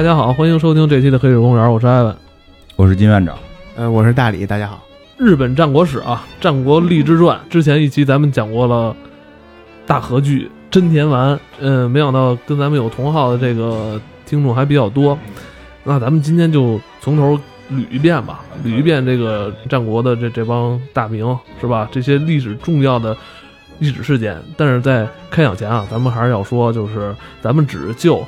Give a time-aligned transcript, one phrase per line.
[0.00, 2.16] 大家好，欢迎收听这期的《黑水公园》，我是艾文，
[2.74, 3.36] 我是金院长，
[3.76, 4.82] 呃，我是大理，大家好。
[5.18, 8.96] 日本战国史啊，《战国励志传》之前一期咱们讲过了
[9.84, 15.18] 大和剧真田丸，嗯，没想到跟咱们有同号的这个听众还比较多，
[15.84, 17.38] 那咱们今天就从头
[17.70, 21.86] 捋一遍吧，捋一遍这个战国的这这帮大名是吧？
[21.92, 23.14] 这些历史重要的
[23.80, 24.40] 历史事件。
[24.56, 28.26] 但是在开讲前啊，咱们还是要说，就是咱们只就。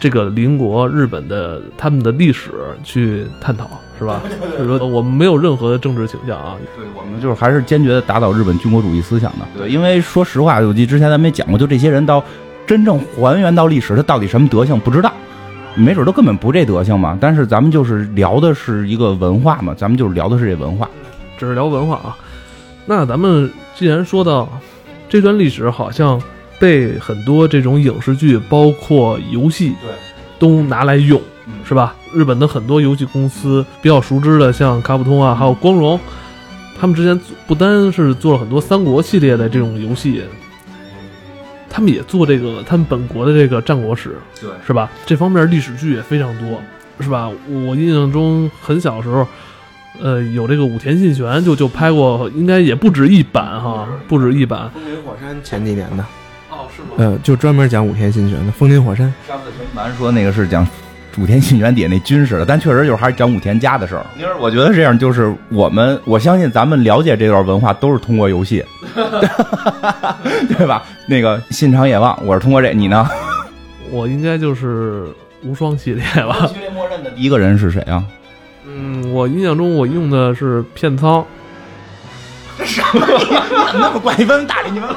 [0.00, 2.50] 这个邻国日本的他们的历史
[2.84, 4.22] 去探讨是吧？
[4.56, 6.56] 就是说我们没有任何的政治倾向啊。
[6.76, 9.46] 对我们就是还是坚决的打倒日本军国主义思想的。
[9.56, 12.22] 对，因为说实话，我记之前咱们也讲过，就这些人到
[12.66, 15.12] 真正还原到历史，他到底什么德性不知道，
[15.74, 17.18] 没准都根本不这德性嘛。
[17.20, 20.88] 但是咱们就是聊的是一个文化嘛，咱们就是聊的是这文化，
[21.36, 22.16] 只是聊文化啊。
[22.86, 24.48] 那咱们既然说到
[25.08, 26.22] 这段历史，好像。
[26.58, 29.90] 被很多这种影视剧，包括游戏，对，
[30.38, 31.20] 都拿来用，
[31.64, 31.94] 是吧？
[32.14, 36.00] 日本的很多游戏公司比较熟知的，像卡普通啊，还有光荣，
[36.80, 40.22] 他们之前不单是做了很多三国系列的这种游戏，
[41.68, 44.90] 他们也做这个他们本国的这个战国史，对，是吧？
[45.04, 46.60] 这方面历史剧也非常多，
[47.00, 47.30] 是吧？
[47.48, 49.26] 我印象中很小时候，
[50.00, 54.70] 呃，有这个武田信玄就就拍过，应该也不止一版哈，不止一版。
[54.72, 56.04] 风林火山前几年的。
[56.96, 59.12] 呃，就专门讲武田信玄的《风林火山》。
[59.28, 60.66] 上次陈凡说那个是讲
[61.18, 64.04] 武田信玄底下那军事的，但确实就是还是讲武田家的事儿。
[64.18, 70.84] 因为我觉得这样就是我们，我相信咱们了解这段文化都是通过游戏， 对吧？
[71.08, 73.08] 那个信长野望，我是通过这，你呢？
[73.90, 75.06] 我应该就是
[75.42, 76.46] 无双系列吧。
[76.46, 78.04] 序列默认的第一个人是谁啊？
[78.66, 81.24] 嗯，我印象中我用的是片仓。
[82.64, 83.00] 什么？
[83.74, 84.14] 那么怪？
[84.16, 84.88] 你问大理，你问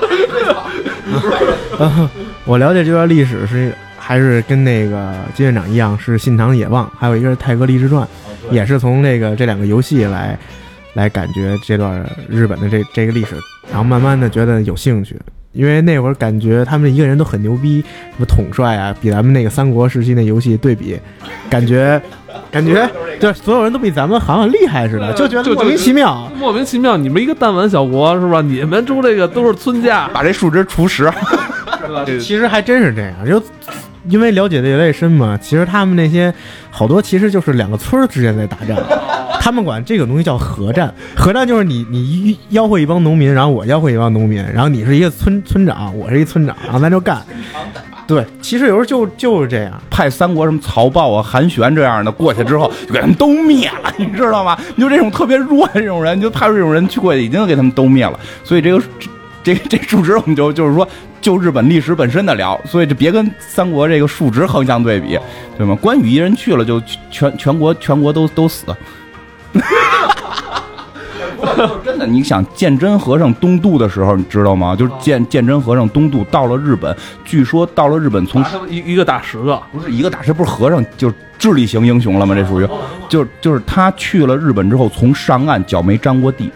[2.46, 8.08] 我了解这段历史是还是跟那个金院长一样，是信长野望，还有一个是泰格励志传，
[8.50, 10.38] 也是从那个这两个游戏来
[10.94, 13.36] 来感觉这段日本的这这个历史，
[13.70, 15.16] 然后慢慢的觉得有兴趣。
[15.54, 20.98] 因为那会儿感觉他们一个人都很牛逼，什么统帅啊，比咱们那个三国时期那游戏对比，
[21.50, 22.02] 感觉
[22.50, 26.98] 感觉就所有人都比咱们好像厉害似的，就觉得莫名其妙，莫名其妙。
[26.98, 28.42] 你们一个弹丸小国是吧？
[28.42, 31.12] 你们住这个都是村家，把这树枝除十，
[32.20, 33.42] 其实还真是这样，就
[34.08, 35.38] 因为了解的越来越深嘛。
[35.42, 36.34] 其实他们那些
[36.70, 38.78] 好多其实就是两个村之间在打仗。
[39.44, 47.20] 他们管这个东西叫合战，合战就是你你吆喝一帮农民，然后我吆喝一帮农民，然后你是一个村村长，我是一村长，然后咱就干。
[48.06, 54.56] 对，其实有时候就就是这样，派三国什么曹豹啊、韩玄这样的过去之后，就给他们都灭了，你知道吗？
[54.76, 58.20] 你就这种特别弱的这种人，就派出这种人去过去，已经给他们都灭了。
[58.44, 58.80] 所以这个
[59.42, 60.88] 这这数值，我们就就是说
[61.20, 65.18] 就日本历史本身的聊，所以就别跟三国这个数值横向对比，
[65.58, 65.76] 对吗？
[65.82, 66.80] 关羽一人去了，就
[67.10, 68.68] 全全国全国都都死。
[71.84, 74.76] 真的，你想鉴真和尚东渡的时候，你知道吗？
[74.76, 76.96] 就是鉴鉴真和尚东渡到了日本，
[77.26, 82.34] 据说到了日本从一一个打十个，不是一个打十，不是和尚就是智力型英雄了吗？
[82.34, 82.68] 这属于，
[83.10, 86.50] 就就是他去了日本之后，从上岸脚没沾过地，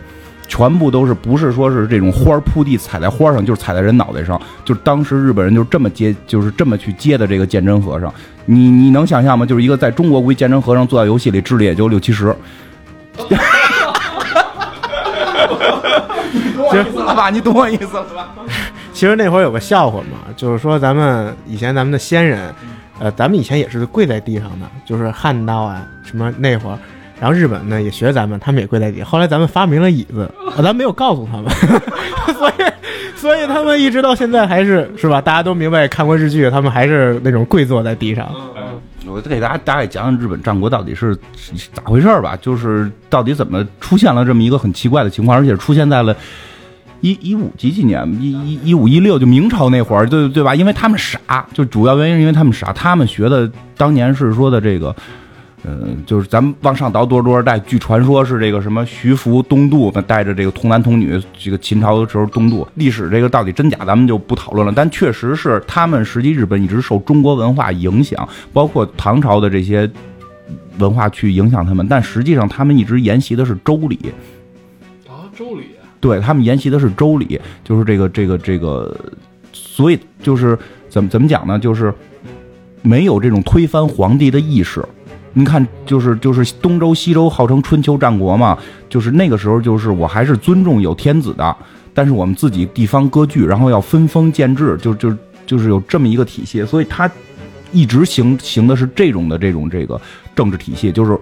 [0.48, 8.14] 全部都是不是说是这种花铺地踩在花上，就是踩在人脑袋上，就是当时日本人就这么接，就是这么去接的这个鉴真和尚。
[8.46, 9.46] 你你能想象吗？
[9.46, 12.34] 就是一个在中国估计鉴真和尚坐在游戏里智力也就六七十。
[13.16, 13.94] 哈哈哈
[14.34, 14.42] 哈
[15.48, 16.16] 哈！
[16.72, 17.30] 行了吧？
[17.30, 18.30] 你懂我意思了吧？
[18.94, 22.54] 其实那会儿有个笑话嘛，就是说咱们以前咱们的先人，
[23.00, 26.78] 呃，咱们以前也是跪在地上的，就是汉刀啊什么那会儿，
[27.20, 29.04] 然后日本呢也学咱们，他们也跪在地。
[29.04, 30.30] 后来咱们发明了椅子，
[30.64, 31.50] 咱没有告诉他们，
[32.38, 32.54] 所以
[33.16, 35.20] 所以他们一直到现在还是是吧？
[35.22, 38.30] 大家都明白看过日剧，他们还是那种跪坐在地上。
[39.16, 41.16] 我给大家大概讲讲日本战国到底是
[41.72, 46.14] 咋回事吧，就是到底怎么出现了这么一个很奇怪的情况，而且出现在了
[47.00, 50.54] 一一五几几年，一一一五一六就明朝那会儿，对对吧？
[50.54, 54.94] 因为他们傻，就主要原因是因为他们傻，他们学的当年是说的这个。
[55.68, 62.68] 嗯，就是咱们往上倒多少多少代，据传说是这个什么徐福东渡，带着这个童男童女，这个秦朝的时候东渡。
[62.76, 64.72] 历史这个到底真假，咱们就不讨论了。
[64.76, 69.90] 但确实是他们实际日本一直受中国文化影响，包括唐朝的这些
[70.78, 71.88] 文化去影响他们。
[71.90, 73.98] 但实际上他们一直沿袭的是周礼。
[75.08, 75.64] 啊，周礼？
[76.00, 78.96] 对他们沿袭的是周礼，就是这个这个这个，
[79.52, 80.56] 所以就是
[80.90, 81.58] 怎么怎么讲呢？
[81.58, 81.92] 就是
[82.84, 84.86] 没有这种推翻皇帝的意识。
[85.38, 88.58] 你看，就是就是东周西周号称春秋战国嘛，
[88.90, 91.54] 就是那个时候，就是我还是尊重有天子的，
[91.94, 95.14] 但是我们自己地方割据，然后要分封建制，就就
[95.46, 97.12] 就是有这么一个体系，所以他
[97.74, 100.00] 一直行行的是这种的这种这个
[100.34, 101.20] 政治体系，就是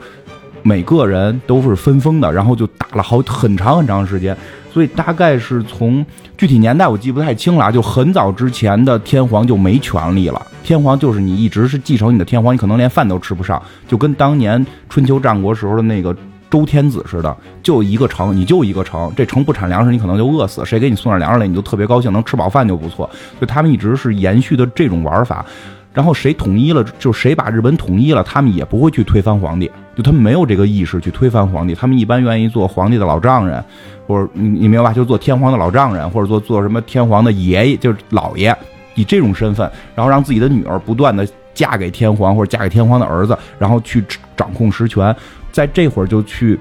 [0.61, 4.37] 每个人都是分封的，然后就打了好很长很长时间。
[4.73, 6.03] 所以大概是从
[6.35, 10.41] 具体年代我记不太清了啊，就很早之前的天皇就没权利了。
[10.63, 16.15] 天皇就是你一直是继承你的天皇，你可能连饭都吃不上，就跟当年春秋战国时候的那个
[16.49, 20.65] 周天子似的，就一个城，你就一个城，这城不产粮食，你可能就饿死。
[20.65, 23.07] 谁给你送点粮食来，你就特别高兴，能吃饱饭就不错。
[23.37, 25.45] 所以他们一直是延续的这种玩法。
[25.93, 33.63] 然后谁统一了，就谁把日本统一了，他们也不会去推翻皇帝，就他们没有这个意识去推翻皇帝，他们一般愿意做皇帝的老丈人，
[34.07, 38.55] 或者你你明白吧，就做天皇的老丈人，或者做做什么天皇的爷爷，就是老爷，
[38.95, 44.03] 以这种身份，然后让自己的女儿不断的嫁给天皇或者嫁给天皇的儿子，然后去
[44.35, 45.15] 掌控实权，
[45.51, 46.59] 在这会儿就去，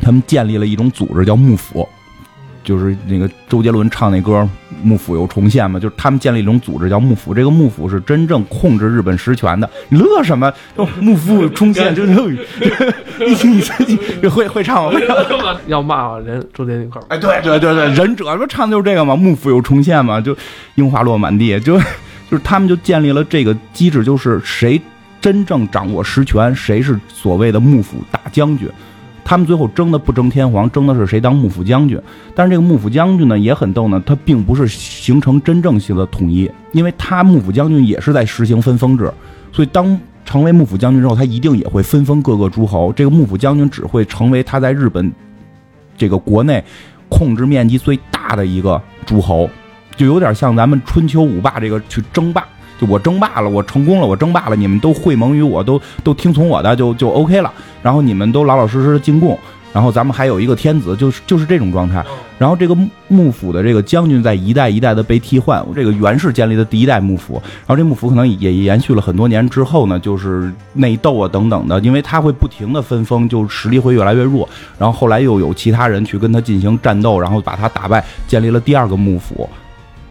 [0.00, 1.86] 他们建立了一种组织叫幕府。
[2.64, 4.40] 就是那个周杰伦唱那歌
[4.82, 9.68] 《幕府又重现》嘛，就是他们建立一种组织叫幕府，这个幕府是真正控制日本实权的。
[9.90, 10.52] 你乐什么？
[11.00, 12.12] 幕府重现，就是
[13.18, 13.34] 你
[13.86, 14.98] 你你会会唱吗？
[15.68, 17.04] 要骂人，周杰伦一块儿。
[17.08, 20.36] 哎，对对对对，忍者不唱的就是这个嘛，幕府又重现嘛，就
[20.74, 21.78] 樱花落满地，就
[22.30, 24.80] 就是他们就建立了这个机制，就是谁
[25.20, 28.68] 真正掌握实权，谁是所谓的幕府大将军。
[29.24, 31.98] 他们最后争的不争天皇，争的是谁当幕府将军。
[32.34, 39.10] 但是这个幕府将军呢也很逗呢，他并不是形成真正性的统一，因为他幕府将军也是在实行分封制，
[39.50, 42.92] 所以当成为幕府将军之后，他一定也会分封各个诸侯。
[42.92, 45.10] 这个幕府将军只会成为他在日本
[45.96, 46.62] 这个国内
[47.08, 49.48] 控制面积最大的一个诸侯，
[49.96, 52.46] 就有点像咱们春秋五霸这个去争霸。
[52.80, 57.52] 就我争霸了，我成功了，我争霸了，你们都会盟于我，都都听从我的，就就 OK 了。
[57.82, 59.38] 然后你们都老老实实的进贡，
[59.72, 62.04] 然后咱们还有一个天子，就是就是这种状态。
[62.36, 62.76] 然后这个
[63.06, 65.64] 幕府的这个将军在一代一代的被替换。
[65.72, 74.48] 这个袁氏建立的第一代幕府，然后这幕府可能也延续了很多年之后呢，就是内斗啊等等的，因为他会不停的分封，就实力会越来越弱。
[74.78, 79.48] 然后后来又有其他人去跟他进行战斗，然后把他打败，建立了第二个幕府。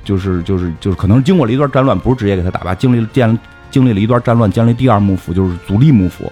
[0.04, 3.40] 就是就是就是，可能经过了一段战乱，不是直接给他打败，经历了建
[3.72, 6.32] 经历了一段战乱，建立第二幕府，就是足利幕府。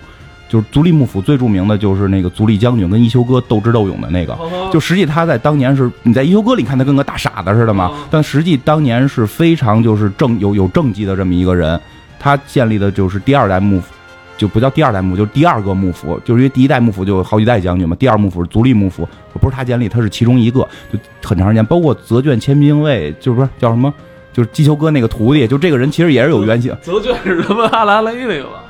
[0.49, 4.37] 就是足利幕府最著名的就是那个足利将军跟一休哥斗智斗勇的那个。
[4.69, 11.79] 就实际他在当年是，你在一休哥里看他跟个大傻子似的嘛，但实际当年是非常就是正有有政绩的这么一个人。
[12.19, 13.93] 他建立的就是第二代幕府。
[14.41, 17.95] 就不叫第二代幕府，就是第二个幕府，就是因为第一代幕府就有好几代将军嘛。
[17.99, 19.07] 第二幕府是足利幕府，
[19.39, 21.63] 不是他建立，他是其中一个，就很长时间。
[21.63, 23.93] 包括泽卷千兵卫，就是不是叫什么，
[24.33, 26.75] 就是击球哥那个徒弟，就这个人其实也是有原型。
[26.81, 27.65] 泽卷是什么？
[27.65, 28.63] 阿拉蕾那个吧？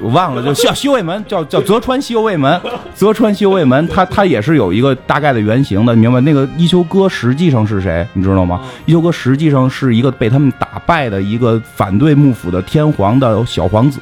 [0.00, 2.58] 我忘了，就 叫西卫门，叫叫泽川西卫门，
[2.94, 6.22] 泽川西卫门，他他也是有一个大概的原型的，明白？
[6.22, 8.62] 那个一休哥实际上是谁，你知道吗？
[8.86, 14.00] 一休哥实际上是一个被他们打败的一个反对幕府的天皇的小皇子。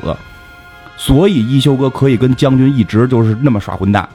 [1.00, 4.07] 所以一休哥可以跟将军一直就是那么耍混蛋，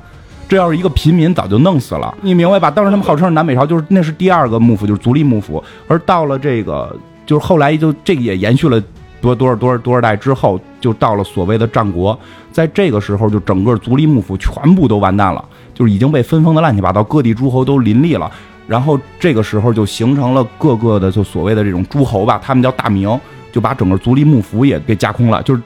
[0.47, 2.69] 这要是一个平民早就弄死了，你明白吧？
[2.69, 5.61] 当时他们号称是南北朝，就是那是第二个幕府，就是足利幕府。
[5.87, 8.79] 而到了这个，就是后来就这个也延续了
[9.19, 12.17] 多多少多少多少代之后，就到了所谓的战国，
[12.51, 18.31] 在这个时候就整个足利幕府全部都完蛋了，就是已经被分封的乱七八糟，各地诸侯都林立了。
[18.67, 23.19] 然后这个时候就形成了各个的就所谓的这种诸侯吧，他们叫大名，
[23.51, 25.61] 就把整个足利幕府也给架空了，就是。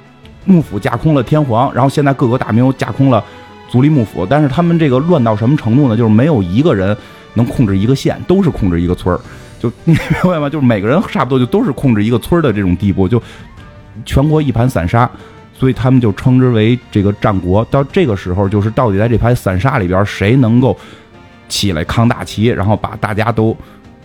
[0.45, 3.23] 幕府架空了天皇，然后现在各个大名又架空了
[3.67, 5.95] 足利幕府，但是他们这个乱到什么程度呢？
[5.95, 6.95] 就是没有一个人
[7.35, 9.19] 能控制一个县，都是控制一个村儿，
[9.59, 10.49] 就你明白吗？
[10.49, 13.21] 就是每个人差不多就都是控制一个村儿的这种地步，就
[14.05, 15.07] 全国一盘散沙，
[15.53, 17.63] 所以他们就称之为这个战国。
[17.65, 20.75] 到这个时候，就是到底在这盘散沙里边，谁能够
[21.47, 23.55] 起来扛大旗，然后把大家都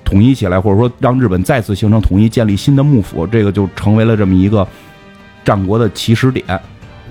[0.05, 4.67] 统一起来，或者说让日本再次形成统一，建立新的幕府，这个就成为了这么一个。
[5.45, 6.45] 战国的起始点，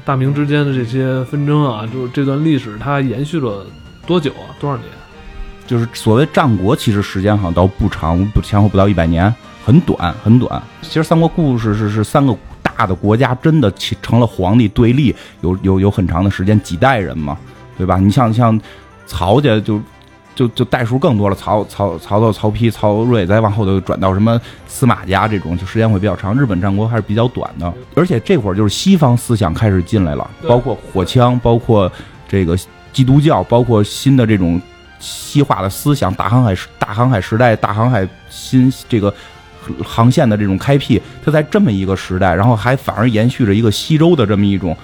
[0.03, 3.65] 大明之间的这些纷争啊，就是这段历史它延续了
[4.07, 4.51] 多久啊？
[4.59, 4.87] 多少年？
[5.67, 10.61] 就是所谓战国，其实时间好像倒不长，不前后不到一百年，很短很短。
[10.81, 17.37] 其实三国故事是是三个大的国家真的起成了皇帝对立，有有有很长的时间，几代人嘛，
[17.77, 17.97] 对吧？
[17.97, 18.59] 你像像
[19.05, 19.79] 曹家就。
[20.35, 26.35] 就就代数更多了，曹曹曹操、曹丕、曹睿，再往后头转到什么司马家这种，就时间会比较长。
[26.35, 31.91] 日本战国还是比较短的，而且这会儿就是西方思想开始进来了，包括火枪，包括
[32.27, 32.57] 这个
[32.91, 34.59] 基督教，包括新的这种
[34.99, 39.13] 西化的思想，大航海时大航海时代，大航海新这个
[39.83, 44.75] 航线的这种开辟，它在这么一个时代，然后还反而延续着一个西周的这么一种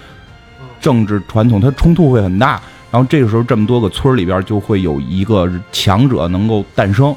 [0.80, 2.62] 政治传统，它冲突会很大。
[2.92, 7.16] 然后这个时候，这么多个村里边就会有一个强者能够诞生，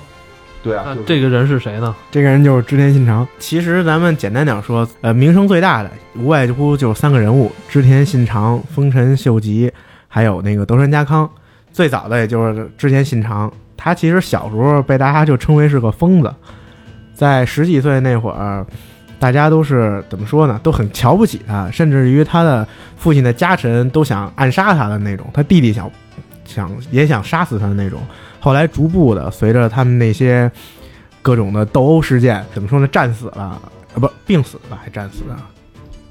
[0.62, 1.94] 对啊那，这个人是谁呢？
[2.10, 3.26] 这个人就是织田信长。
[3.38, 9.72] 其实咱们简单点说，呃，名声最大的无外乎就是三个人物：织田信长、丰臣秀吉，
[10.08, 11.28] 还有那个德川家康。
[11.72, 16.32] 最早的也就是织田信长，他其实小时候被大家就称为是个疯子，
[17.14, 18.66] 在十几岁那会儿，
[19.22, 20.58] 大家都是怎么说呢？
[20.64, 25.88] 都很瞧不起他，甚至于他的父亲的家臣都想暗杀他的那种，他弟弟想
[26.44, 28.00] 想也想杀死他的那种。
[28.40, 30.50] 后来逐步的，随着他们那些
[31.22, 32.88] 各种的斗殴事件，怎么说呢？
[32.88, 33.60] 战死了，啊
[33.94, 35.36] 不，病死了，还战死了，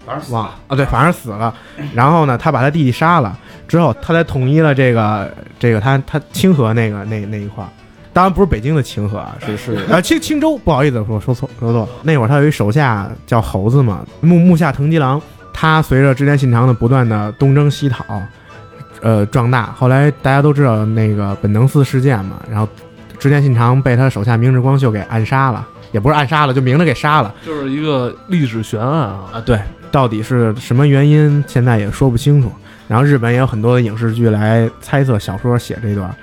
[0.06, 1.53] 反正死了啊，对，反正死了。
[1.94, 3.38] 然后呢，他把他弟弟杀了
[3.68, 7.70] 之后，他才统一了这个这个他他清河那个那那一块儿。
[8.13, 11.88] 当然不是北京的清河啊，是是啊青青州，不好意思说说错说错。
[12.03, 15.22] 那会儿他有一手下叫猴子嘛，木木下藤吉郎，
[15.53, 18.22] 他随着织田信长的不断的东征西讨，
[19.01, 19.72] 呃壮大。
[19.77, 22.68] 后来大家都知道那个本能寺事件嘛，然后
[23.18, 27.34] 织田信长被他手下明智光秀给暗杀了，也不是暗杀了，就明着给杀了。
[27.46, 29.30] 就是一个历史悬案啊。
[29.34, 32.51] 啊，对，到底是什么原因，现在也说不清楚。
[32.88, 36.13] 然后日本也有很多的影视剧来猜测小说写这段，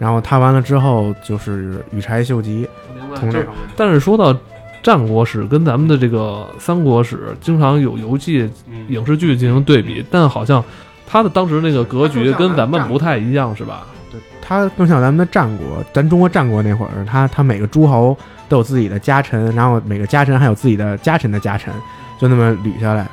[0.00, 3.14] 然后他完了之后就是羽柴秀吉明白。
[3.14, 3.64] 就从这方面。
[3.76, 4.36] 但是说到
[4.82, 8.50] 战国史跟咱们的这个三国史，经常有游戏、
[8.88, 10.64] 影视剧进行对比，但好像
[11.06, 13.86] 他的当时那个格局跟咱们不太一样，是吧？
[14.10, 18.16] 对他更像咱们的战国，咱中国战国那会儿，他他每个诸侯
[18.48, 21.72] 都有自己的家臣，然后每个家臣还有自己的家臣的家臣，
[22.18, 23.06] 就那么捋下来。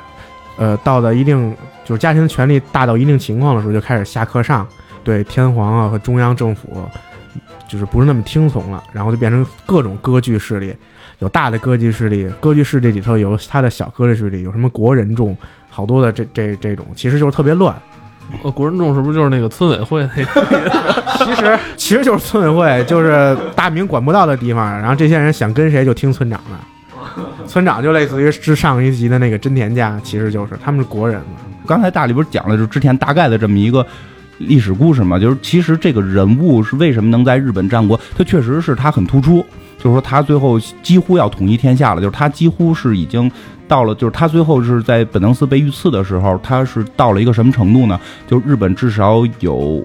[0.56, 1.54] 呃，到了一定
[1.84, 4.66] 就是家臣的权力大到一定情况的时候，就开始下课上，
[5.08, 6.86] 对天皇啊和中央政府
[7.66, 10.74] 就是不是那么听从了，然后就变成各种割据势力，
[11.20, 15.34] 有大的割据势力，割据势力里头有他的小割据势力，有什么国人众，
[15.70, 17.74] 好多的这这这种，其实就是特别乱。
[18.42, 20.72] 呃，国人众是不是就是那个村委会那个？
[21.24, 31.40] 其实其实就是村委会，就是大明管不到的地方，然后这些人想跟谁就听村长的，村长就类似于之上一级的那个真田家，其实就是他们是国人嘛。
[31.66, 33.86] 刚才大力不是讲了，就是之前大概的这么一个
[34.38, 35.18] 历史故事嘛？
[35.18, 39.44] 就是其实这个人物是为什么能在日本战国，他确实是他很突出，
[39.78, 43.30] 就是说他最后几乎要统一天下了，就是他几乎是已经
[43.66, 48.00] 到了，就是他最后是在本能寺被遇刺的时候，他是到了一个什么程度呢？
[48.26, 49.84] 就日本至少有。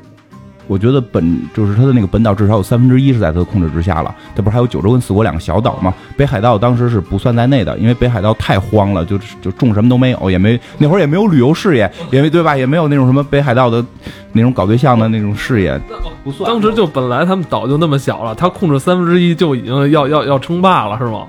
[0.67, 5.93] 我觉得本就是他的那个本岛至少有三分之一是在他的控制之下了，他不是还有九州跟四国两个小岛吗？
[6.15, 12.55] 北海道当时是不算在内的，因为北海道太荒了，就就种什么都没有，也没那会儿也没有旅游事业，也没对吧？
[12.55, 13.84] 也没有那种什么北海道的
[14.32, 15.79] 那种搞对象的那种事业，
[16.24, 16.50] 不算。
[16.50, 21.25] 当时就本来他们岛就那么小了，他控制三分之一就已经要要要称霸了，是吗？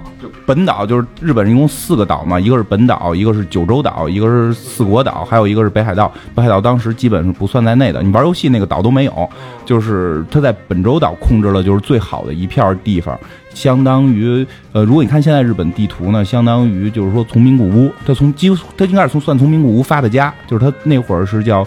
[0.46, 6.10] 本岛就是日本一共四个岛嘛，一个是本岛，一个是九州岛，一个是四国岛，还有一个是北海道。
[6.34, 9.23] 北海道当时基本是不算在内的，你玩游戏那个岛都没有，
[9.64, 13.18] 就是他在本州岛控制了就是最好的一片地方，
[13.54, 21.66] 相当于呃，如果你看现在日本地图呢，相当于就是说从名古屋，他从几乎他应该是从算从名古屋发的家，就是他那会儿是叫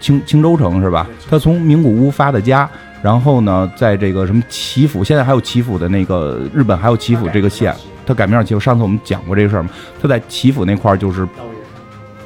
[0.00, 1.06] 青青州城是吧？
[1.28, 2.68] 他从名古屋发的家。
[3.02, 8.60] 然后呢，在这个什么岐阜，现在还有岐阜的那个日本还有岐阜这个县，它改名叫岐阜。
[8.60, 9.70] 上次我们讲过这个事儿嘛，
[10.02, 11.26] 它在岐阜那块儿就是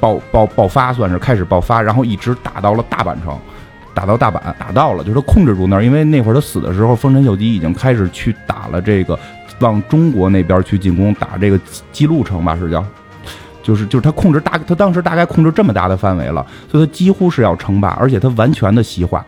[0.00, 3.38] 爆爆爆发，算是开始爆发，然后一直打到了大阪城，
[3.94, 5.84] 打到大阪，打到了，就是他控制住那儿。
[5.84, 9.18] 因为那会儿他死的时候，丰臣秀吉已经开始去打了这个
[9.60, 11.58] 往中国那边去进攻，打这个
[11.92, 12.84] 姬路城吧，是叫。
[13.62, 19.24] 就是就是他控制大，他当时大概控制这么大的范围了，所以他几乎是要称霸，而且他完全的西化。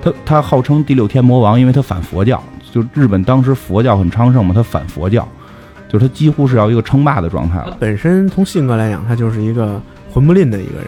[0.00, 5.26] 他他号称第六天魔王，因为他反佛教，就日本当时佛教很昌盛嘛，他反佛教，
[5.88, 7.76] 就是他几乎是要一个称霸的状态了。
[7.80, 10.86] 本身从性格来讲，他就是一个混不吝的一个人。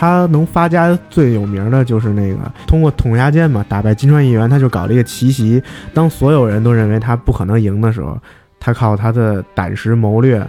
[0.00, 2.38] 他能发家最有名的就是那个
[2.68, 5.60] 通过统牙间嘛，打败金川议员，他就搞了一个奇袭。
[5.92, 8.16] 当所有人都认为他不可能赢的时候，
[8.60, 10.40] 他靠他的胆识谋略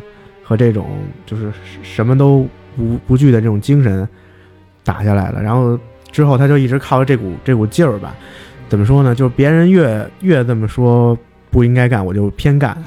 [0.44, 0.86] 和这种
[1.25, 1.51] 就是
[1.82, 4.08] 什么都不不惧的这种精神
[4.84, 5.41] 打下来了。
[5.41, 5.79] 然后
[6.12, 8.13] 之后他就一直靠着这股这股劲儿吧，
[8.68, 9.15] 怎么说呢？
[9.15, 11.18] 就是别人越越这么说
[11.50, 12.77] 不应该干，我就偏干，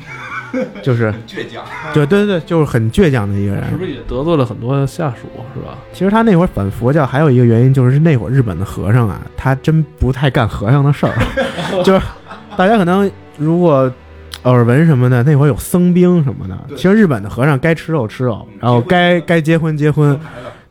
[0.82, 3.64] 就是倔强，对对对，就是很倔强的一个人。
[3.70, 5.78] 是不是也得罪了很多下属，是吧？
[5.92, 11.14] 其实他那会儿反佛教还有一个原因，就是那会儿日本的和尚啊，他真不太干和尚的事儿，
[11.84, 12.00] 就是
[12.56, 13.90] 大家可能如果
[14.44, 16.76] 耳闻什么的，那会儿有僧兵什么的。
[16.76, 20.18] 其实日本的和尚该吃肉吃肉，然后该该结婚结婚。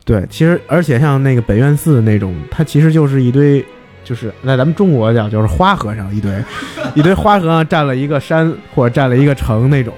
[0.04, 3.64] 对，其实而且像那个北院寺那种，它其实就是一堆，
[4.12, 6.30] 就是在咱们中国讲就是花和尚一堆，
[6.94, 9.94] 一堆花和尚占了一个山或者占了一个城那种。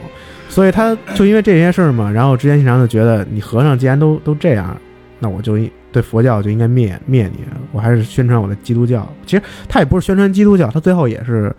[0.48, 4.76] 所以他就因为这些事儿嘛，然后之前经常就觉得你和尚既然都都这样，
[5.18, 5.58] 那我就
[5.90, 7.40] 对佛教就应该灭灭你，
[7.72, 9.04] 我还是宣传我的基督教。
[9.26, 11.52] 其实他也不是宣传基督教，他最后也是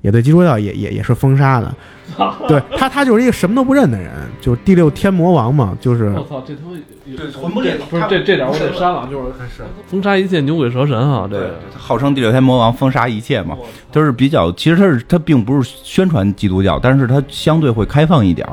[0.00, 1.74] 也对基督教也也也是封杀的。
[2.48, 6.76] 对他，他就是一个什么都不认的人，就是第六天魔王嘛，就是我操，这他妈
[7.16, 9.32] 对魂不吝不是这这点我得删了，就是
[9.86, 13.56] 封杀一切牛鬼蛇神啊，这个号称第六天魔王，封杀一切嘛，
[13.92, 18.46] 就是比较，其实他是他并不是宣传基督教，但是他相对会开放一点。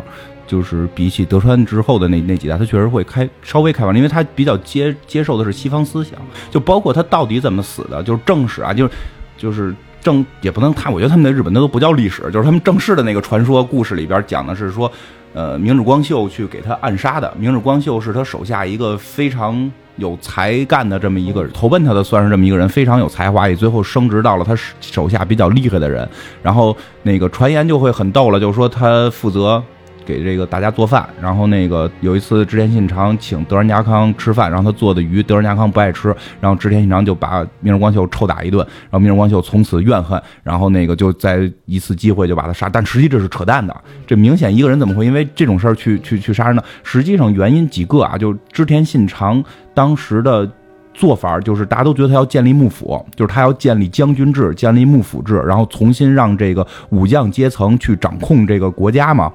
[0.47, 6.13] 就是比起德川之后的那那几代，他确实会开稍微开放，因为他比较接接受的是西方思想，
[6.51, 8.93] 就包括他到底怎么死的，就是正史啊，就是
[9.39, 9.73] 就是
[10.05, 14.89] 正也不能他，我觉得他们在日本那都不叫历史，就是他们正式的那个传说故事里边讲的是说，
[15.33, 26.07] 呃，明治光秀去给他暗杀的，明治光秀是他手下一个非常有才干的这么一个投奔他的，算是这么一个人，非常有才华，也最后升职到了他手下比较厉害的人，
[26.43, 29.61] 然后那个传言就会很逗了，就是说他负责。
[30.05, 46.63] 给这个大家做饭，然后那个有一次织田信长请德川家康吃饭，然后他做的鱼德川家康不爱吃，然后织田信长就把明日光秀臭打一顿，然后明日光秀从此怨恨，然后那个就在一次机会就把他杀，但实际这是扯淡的，这明显一个人怎么会因为这种事儿去去去杀人呢？
[46.83, 49.43] 实际上原因几个啊，就织田信长
[49.73, 50.49] 当时的
[50.93, 59.31] 做法就是大家都觉得他要建立幕府，就是他要建立将军制，建立幕府制，然后重新让这个武将阶层去掌控这个国家嘛。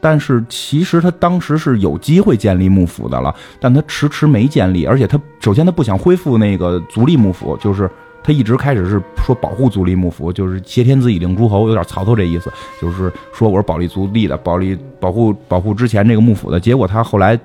[0.00, 7.90] 但是其实他当时是有机会建立幕府的了，但他迟迟没建立，而且他首先他不想恢复那个足利幕府，就是
[8.22, 16.60] 他一直开始是说保护足利幕府，就是挟天子以令诸侯，有点曹操这意思，就是说我是保利足利的，保利保护保护之前这个幕府的。
[16.60, 17.38] 结果他后来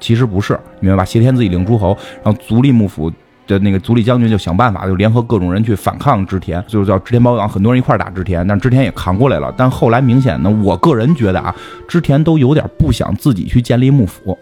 [0.00, 1.04] 其实不是，明白吧？
[1.04, 3.12] 挟天子以令诸侯，然后足利幕府。
[3.48, 9.52] 的那个足利将军就想办法，就联合各种人去反抗织田，就是叫织田包养，很多人一块打织田，但织田也扛过来了。
[9.56, 11.52] 但后来明显呢，我个人觉得啊，
[11.88, 14.38] 织田都有点不想自己去建立幕府，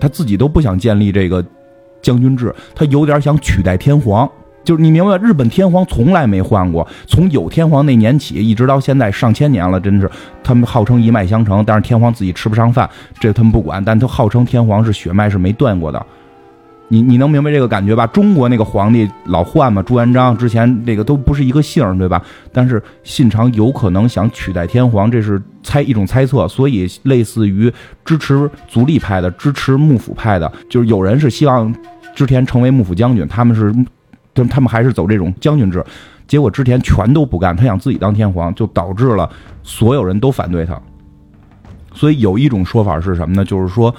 [0.00, 1.42] 他自己都不想建立这个
[2.02, 4.28] 将军制，他有点想取代天皇。
[4.64, 10.08] 就是你明白，日本天皇从来没换过，从有天皇那年起，一直到现在上千年了，真是
[10.44, 16.06] 他们号称一脉相承，但是天皇自己吃不上饭，这他们不管，但他号称天皇是血脉是没断过的。
[16.92, 18.06] 你你能明白这个感觉吧？
[18.08, 22.22] 中国那个皇帝老换嘛，朱元璋之前这个都不是一个姓儿，对吧？
[22.52, 26.46] 但是信长有可能想取代天皇，这是猜一种猜测。
[26.46, 27.72] 所以类似于
[28.04, 31.74] 支持足利派的、支持幕府派的，就是有人是希望
[32.14, 33.74] 织田成为幕府将军，他们是，
[34.50, 35.82] 他们还是走这种将军制。
[36.26, 39.26] 结果织田全都不干，他想自己当天皇，就导致了
[39.62, 40.78] 所有人都反对他。
[41.94, 43.42] 所以有一种说法是什么呢？
[43.42, 43.94] 就是说。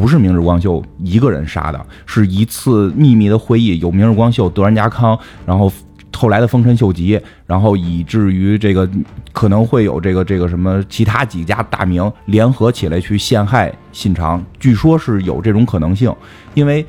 [0.00, 5.70] 不是明日光秀一个人杀的，是一次秘密的会议，有明日光秀、德川家康，然后
[6.16, 8.88] 后来的丰臣秀吉，然后以至于这个
[9.32, 16.12] 可能会有这个这个什么其他几家大名联合起来去陷害信长，据说是有这种可能性，
[16.54, 16.84] 因为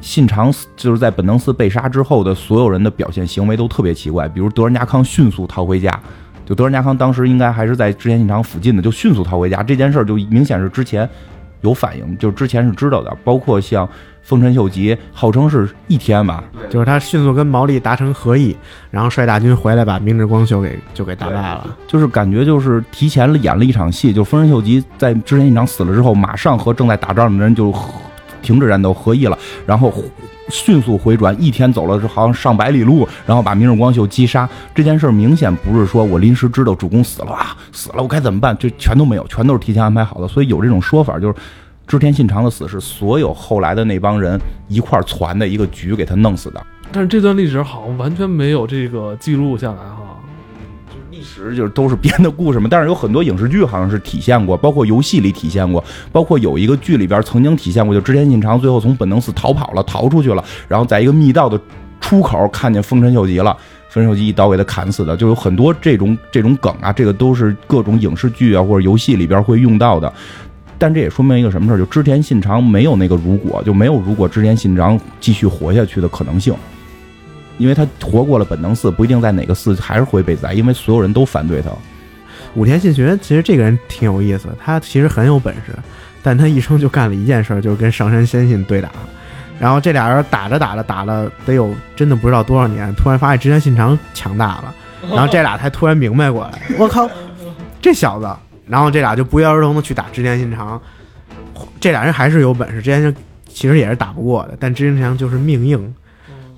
[0.00, 5.90] 信长就是在本能寺被杀之后的所有人的表现行为都特别奇怪，比如德川家康迅速逃回家，
[6.46, 11.08] 就德川家康当时应该还是在之前信长附近的，就迅速逃回家，这件事儿就明显是之前。
[11.62, 13.88] 有反应，就之前是知道的，包括像
[14.22, 18.56] 丰臣秀吉，号称是一天吧，就是他迅速跟毛利达成合议，
[18.90, 27.74] 然后率大军回来，把明治光秀给就给打败了，就是感觉就是提前了演了一场戏，就丰臣秀吉在之前一场死了之后，马上和正在打仗的人就
[28.42, 29.92] 停止战斗合议了，然后。
[30.50, 34.48] 迅速回转，一天走了好像上百里路，然后把明日光秀击杀。
[34.74, 38.56] 这件事明显不是说我临时知道主公死了啊，死了我该怎么办？
[38.58, 40.28] 就全都没有，全都是提前安排好的。
[40.28, 41.34] 所以有这种说法，就是
[41.86, 46.60] 织田信长的死是所有后来的那帮人一块儿攒的一个局给他弄死的。
[46.92, 50.09] 但是这段历史好像完全没有这个记录下来哈。
[51.20, 61.60] 历史就是都是编的故事嘛，但是有很多影视剧好像是体现过，包括游戏里体现过，包括有一个剧里边曾经体现过，就织田信长最后从本能寺逃跑了，逃出去了，然后在一个密道的
[62.00, 63.54] 出口看见丰臣秀吉了，
[63.90, 70.10] 丰臣秀吉一刀给他砍死的，就有很多这种这种梗啊，这个都是各种影视剧啊或者游戏里边会用到的，
[70.78, 76.54] 但这也说明一个什么事儿，就织田信长没有那个如果，就没有如果织田信长继续活下去的可能性。
[77.60, 81.70] 因为他活过了本能寺，不一定在哪个寺还是会被宰，因为所有人都反对他。
[82.54, 85.76] 武田信玄其实这个人挺有意思，他其实很有本事，
[86.22, 88.88] 但他一生就干了一件事，就是跟上山先信对打。
[89.58, 94.74] 然后这俩人打着打着打了得有真的不知道多少年，突然发现织田信长强大了，
[95.12, 97.08] 然后这俩才突然明白过来，我靠，
[97.82, 98.26] 这小子！
[98.66, 100.80] 然后这俩就不约而同的去打织田信长。
[101.78, 103.14] 这俩人还是有本事，织田
[103.46, 105.94] 其实也是打不过的，但织田信长就是命硬。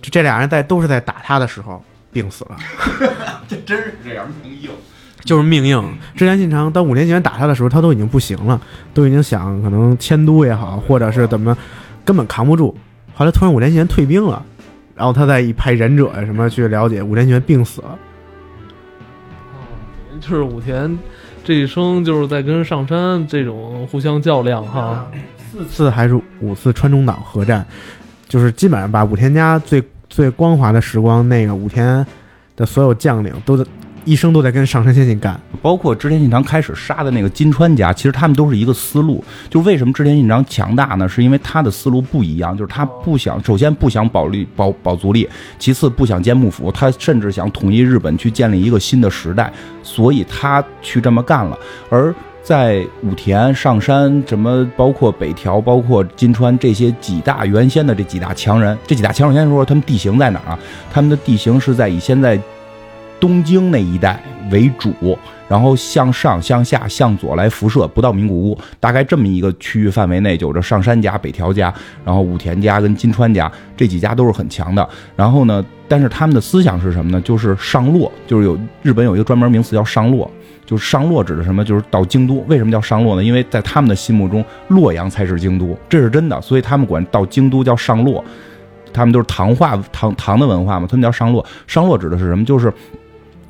[0.03, 2.57] 就这俩人在都是在打他的时候病死了，
[3.49, 4.71] 这真是这样命硬，
[5.25, 5.83] 就是命硬。
[6.15, 8.61] 之前信长当五年前打他的时候，他都已经不行了，
[8.93, 11.57] 都已经想可能迁都也好，或者是怎么，
[12.05, 12.77] 根本扛不住。
[13.15, 14.45] 后来突然五年前退兵了，
[14.97, 17.99] 然后他再一派忍者什么去了解五年前病死了，
[20.21, 20.99] 就是武田
[21.45, 25.07] 这一生就是在跟上山这种互相较量哈。
[25.53, 27.67] 四次还是五次川中岛合战，
[28.27, 32.07] 就是基本上把武田家最最光滑的时光，那个武田
[32.55, 33.64] 的所有将领都在
[34.05, 35.40] 一生都在跟上杉谦信干。
[35.62, 39.25] 包括织田信长开始杀的那个金川家，其实他们都是一个思路。
[39.48, 41.09] 就为什么织田信长强大呢？
[41.09, 45.27] 是因为他的思路不一样，就是他不想，首先不想保利保保足利，
[45.59, 49.51] 其次不想建幕府，他甚至想统一日本，去建立一个新的时代，
[49.83, 51.59] 所以他去这么干了。
[51.88, 60.59] 而在武田、上山，什么包括北条、包括金川这些几大原先的这几大强人，这几大强人先说他们地形在哪儿啊？
[60.93, 62.37] 他们的地形是在以现在
[63.21, 65.17] 东京那一带为主，
[65.49, 71.73] 然后向上、向下、向左来辐射，不到名古屋，大概这么一个区域范围内，有着上山家、北条家，
[72.05, 74.87] 然后武田家跟金川家这几家都是很强的。
[75.15, 77.21] 然后呢，但是他们的思想是什么呢？
[77.21, 80.29] 就是上洛，就是有日本有一个专门名词叫上洛。
[80.73, 81.63] 就是上洛指的什么？
[81.63, 82.43] 就是到京都。
[82.49, 83.23] 为什么叫上洛呢？
[83.23, 86.41] 因为在他们的心目中，洛阳才是京都，这是真的。
[86.41, 88.25] 所以他们管到京都叫上洛。
[88.91, 91.45] 他们都是唐化唐唐的文化嘛，他们叫上洛。
[91.67, 92.43] 上洛指的是什么？
[92.47, 92.73] 就是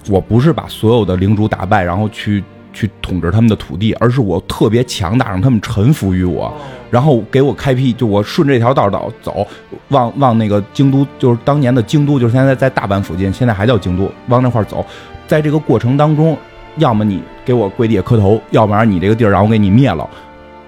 [0.09, 6.53] 我不是把所有的领主打败，然后去去统治他们的土地，而是我特别强大，让他们臣服于我，
[6.91, 9.47] 然后给我开辟，就我顺这条道道走，
[9.91, 14.85] 往往那个京都，就是当年的京都，就是现在在大阪附近，现在还叫京都，往那块走，
[15.29, 16.37] 在这个过程当中。
[16.77, 20.09] 要么你给我跪地磕头，要不然你这个地儿让我给你灭了，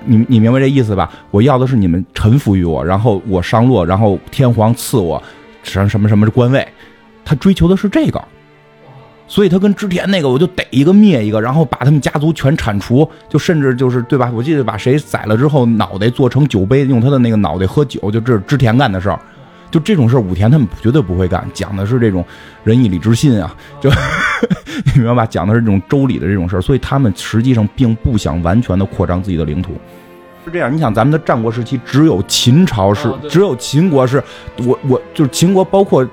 [0.04, 1.10] 你你明白这意思吧？
[1.30, 5.22] 我要的是你们臣服于我，然后我上洛，然后天皇赐我
[5.62, 6.66] 什么什么什么官位，
[7.24, 8.22] 他追求的是这个，
[9.26, 14.30] 所以他跟织田那个我就逮一个灭一个，然后把他们家族全铲除，就甚至就是对吧？
[14.34, 19.18] 我记得把谁宰了之后，脑袋做成酒杯，用他的那个脑袋喝酒，就这是织田干的事儿。
[19.70, 22.24] 就这种事儿，武田他们绝对不会干，讲的是这种
[22.62, 23.90] 仁义礼智信啊，就
[24.94, 25.26] 你明白吧？
[25.26, 29.72] 讲的是这种周礼的这种事儿，所以他们实际上并不想完全的扩张自己的领土。
[30.44, 34.22] 是这样，你想咱们的战国时期，只有秦朝是，只有秦国是，
[34.58, 36.06] 我我就是秦国，包括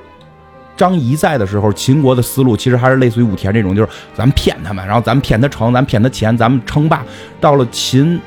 [0.75, 7.03] 张仪在的时候，秦国的思路其实还是类似于武田这种，就是咱们骗他们，然后咱们骗他城，咱们骗他钱，咱们称霸。
[7.39, 8.19] 到了秦。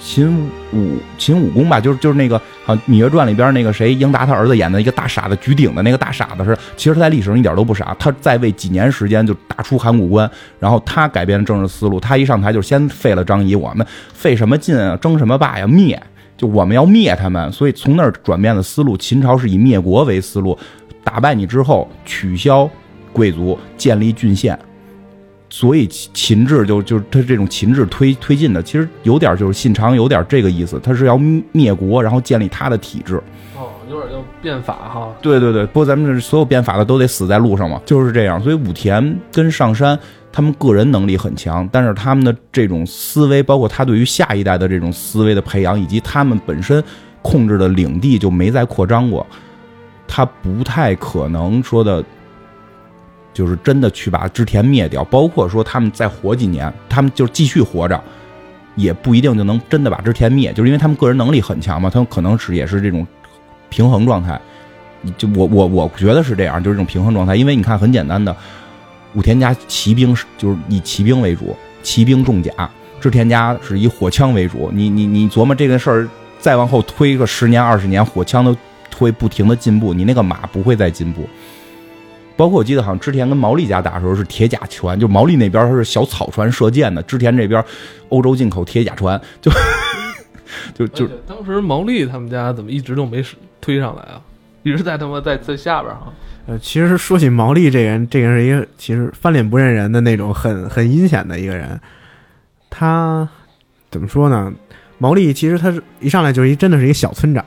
[0.00, 10.30] 秦武秦武公吧，就是就是那个好《芈月传》里边那个谁，英达他儿子演的一个大傻子，举鼎的那个大傻子是，其实他在历史上一点都不傻，他在位几年时间就打出函谷关，
[10.60, 16.00] 然后他改变政治思路，他一上台就先废了张仪，我们费什么劲啊，争什么霸呀，灭，
[16.36, 20.56] 就我们要灭他们，所以从那儿转变的思路，秦朝是以灭国为思路，
[21.02, 22.70] 打败你之后取消
[23.12, 24.58] 贵族，建立郡县。
[25.50, 31.16] 所以秦制就就是他这种秦制推推进的，其实有点就是信长有点这个意思，他是要
[31.52, 33.16] 灭国，然后建立他的体制。
[33.56, 35.08] 哦，有点要变法哈。
[35.22, 38.38] 对对对，不过咱们这所有变法的都得死在路上嘛，就是这样。
[38.42, 39.98] 所以武田跟上山
[40.30, 46.84] 他们个人能力很强，但是他们的这种思维，包括他对于下一代的这种思维的培养，以及他们本身
[47.22, 49.26] 控制的领地就没再扩张过，
[50.06, 52.04] 他不太可能说的。
[53.38, 58.02] 就是真的去把织田灭掉，包括说他们再活几年，他们就继续活着，
[58.74, 63.06] 也不一定就能真的把织田灭，就是因为他们个人能力很强嘛，他们可能是也是这种
[63.68, 64.40] 平衡状态。
[65.16, 67.36] 就我我我觉得是这样，就是这种平衡状态。
[67.36, 68.36] 因为你看，很简单的，
[69.14, 72.50] 武田家骑兵是就是以骑兵为主，骑兵重甲；
[73.00, 74.68] 织田家是以火枪为主。
[74.74, 76.08] 你你你琢磨这个事儿，
[76.40, 78.56] 再往后推个十年二十年，火枪都
[78.96, 81.28] 会不停的进步，你那个马不会再进步。
[82.38, 87.62] 包括我记得好像之前跟毛利家打的时候是铁甲船，就毛利那边是小草船射箭的，之前这边
[88.10, 89.50] 欧洲进口铁甲船，就
[90.72, 93.24] 就就当时毛利他们家怎么一直都没
[93.60, 94.22] 推上来啊？
[94.62, 96.12] 一直在他妈在在下边哈。
[96.46, 101.78] 呃，其实说起毛利这个人，这个人是一个其实翻脸不认人的那种很很阴险的一个人。
[102.70, 103.28] 他
[103.90, 104.52] 怎么说呢？
[104.98, 107.44] 毛利其实他是一上来就是一真的是一个小村长，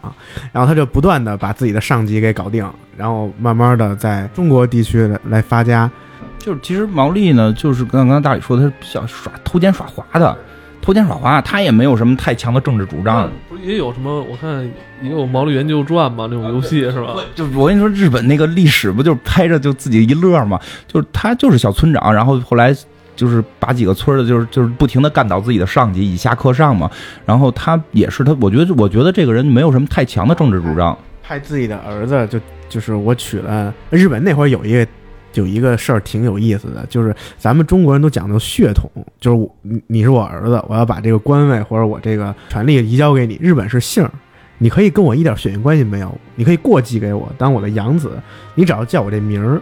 [0.53, 5.91] 然后他就不断的把自己的上级给搞定，然后慢慢的在中国地区来来发家。
[6.39, 10.37] 就是其实毛利呢，就是刚刚大宇说他是想耍偷奸耍滑的，
[10.81, 13.29] 偷奸耍滑，他也没有什么太强的政治主张。
[13.49, 14.23] 不是也有什么？
[14.23, 14.63] 我看
[15.03, 17.15] 也有《毛利研究传》嘛，那种游戏是吧？
[17.35, 20.57] 就我跟你说，日本那个历史不就是拍着就自己一乐嘛？
[20.87, 22.73] 就是他就是小村长，然后后来。
[23.21, 26.89] 就是把几个村的，就是就是不停的干倒自己的上级，以下克上嘛。
[27.23, 30.97] 然后他也是他，我觉得我觉得这个人没有什么太强的政治主张。
[31.21, 34.87] 派自己的儿子，就就是我娶了日本那会儿有一个
[35.35, 43.37] 有一个事儿挺有意思的，就是咱们中国人都讲究血统，就是你你是我儿子，我要把这个官位或者我这个权利移交给你。
[43.39, 44.09] 日本是姓儿，
[44.57, 48.09] 你可以跟我一点血缘关系没有，你可以过继给我当我的养子，
[48.55, 49.61] 你只要叫我这名儿。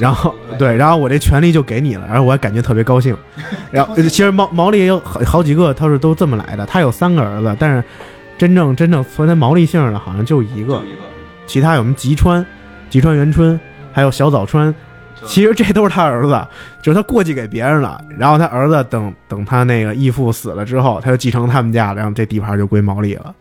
[0.00, 3.16] 然后对，然后我这权利就给你了，然后我还感觉特别高兴。
[3.70, 6.64] 然后其实毛毛利也有好好几个，他是都这么来的。
[6.66, 7.84] 他有三个儿子，但是
[8.38, 10.82] 真正真正存在毛利姓的，好像就一个。
[11.46, 12.44] 其他有什么吉川、
[12.88, 13.58] 吉川元春，
[13.92, 14.74] 还有小早川，
[15.26, 16.40] 其实这都是他儿子，
[16.80, 18.00] 就是他过继给别人了。
[18.16, 23.34] 然后他儿子等等他那个义父死了之后，他就继承他们家，然后这地盘就归毛利了。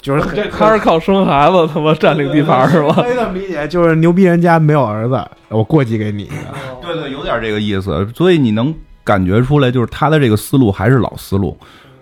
[0.00, 2.94] 就是他是靠生孩子他妈占领地盘是吧？
[2.94, 6.30] 可以这么理解，就是牛逼人家没有儿子，我过继给你。
[6.80, 8.08] 对对，有点这个意思。
[8.14, 11.56] 所以你能感觉出来，就是他的这个思路还是老思路，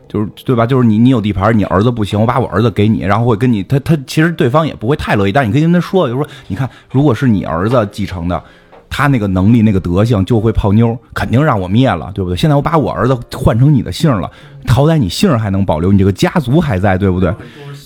[0.09, 0.67] 就是对吧？
[0.67, 8.43] 就是你你有地盘，你儿子不行，我把我儿子给你，然后会跟你他他其实对方也不会太乐意，但你可以跟他说，就是说，你看，如果是你儿子继承的。
[8.89, 12.37] 他那个能力、那个德行就会泡妞，肯定让我灭了，对不对？
[12.37, 14.31] 现在我把我儿子换成你的姓了，
[14.69, 17.35] 好歹你姓还能保留，你这个家族还在，对不对？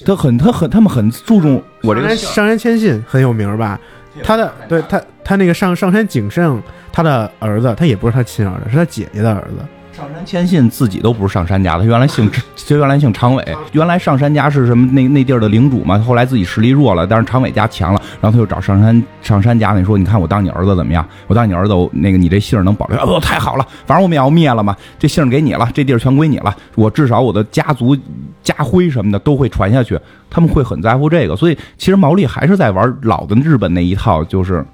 [0.05, 3.79] 他很他很他们很注重我这个姓上山谦信很有名吧？
[4.23, 9.65] 他的对他他那个上上山景胜，他的儿子他也不是他亲儿子，是他姐姐的儿子。
[10.01, 12.31] 上山谦信自己都不是上山家的，他原来姓
[12.67, 21.07] 他原来姓常伟，原来上山家是什么那那地儿的领主嘛，后来自己实力弱了，但是常伟家强了，然后他就找上山上山家那说，你看我当你儿子怎么样？
[21.27, 22.99] 我当你儿子，我那个你这姓儿能保留？
[23.01, 27.95] 哦，太好了，反正我们也要灭了嘛，这姓儿给你了，这地儿全归你了，我至少我的家族
[28.43, 29.99] 家徽什么的都会传下去，
[30.31, 34.65] 他们会很在乎这个，所以其实毛利还是在玩老的日本那一套，就是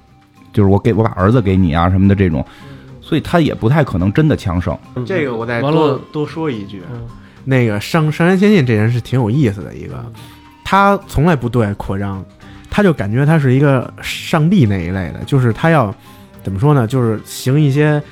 [0.53, 2.45] 就是我给我把儿子给你啊什么的这种。
[3.07, 4.77] 所以他也不太可能真的强盛。
[5.05, 7.07] 这个我再多多说一句，嗯
[7.45, 10.03] 那个上上山谦信这人是挺有意思的一个，
[10.65, 12.23] 他从来不对外扩张，
[12.69, 15.95] 他就感觉他是一个上帝那一类的，就是他要
[16.43, 16.85] 怎么说呢？
[16.85, 18.03] 就是行一些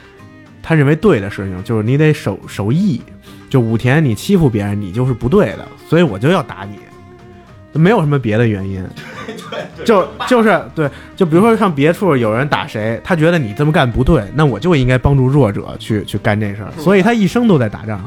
[0.64, 3.02] 他认为对的事情，就是你得守守义。
[3.48, 6.80] 就武田你欺负别人，你就是不对的，所以我就要打你，
[7.76, 8.84] 没有什么别的原因。
[9.86, 18.04] 就就是对，就比如说像别处有人打谁，他觉得你这么干不对，那我就应该帮助弱者去去干这事儿，所以他一生都在打仗。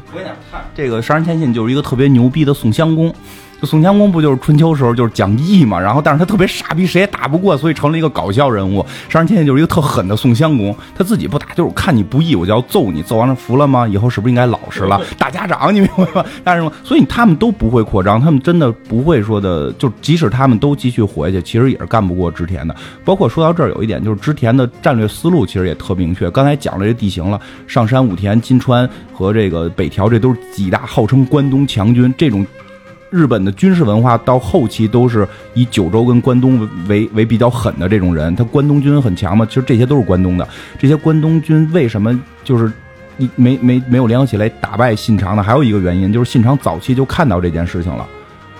[0.75, 3.13] 这个上山谦信就是一个特别牛逼的宋襄公。
[3.61, 8.85] 就宋襄公不就是春秋时候就是讲义嘛，然后但是他特别傻逼，谁也打不过，所以成了一个搞笑人物。
[9.09, 13.85] 上山谦信就是一个特狠的宋襄公，他自己不打，就是看你不义，我就要揍你，揍完了服了吗？
[13.85, 15.01] 以后是不是应该老实了？
[15.17, 16.25] 打家长，你明白吗？
[16.43, 22.73] 但是所以他们都不会扩张，他们真的不会说的，就即使他们都继续活下去，其实也是干不过织田的。
[23.03, 26.31] 包括说到这儿有一点，就是织田的战略思路其实也特明确。
[26.31, 32.13] 刚才讲了这地形了，上山、武田、金川和这个北条，这都是几大号称关东强军。
[32.17, 32.45] 这种
[33.09, 40.47] 日本的军事文化到后期都是以九州跟关东为为比较狠的这种人，他关东军很强嘛，其实这些都是关东的。
[40.77, 42.71] 这些关东军为什么就是
[43.17, 45.41] 一没没没有联合起来打败信长呢？
[45.41, 48.07] 还有一个原因就是信长早期就看到这件事情了。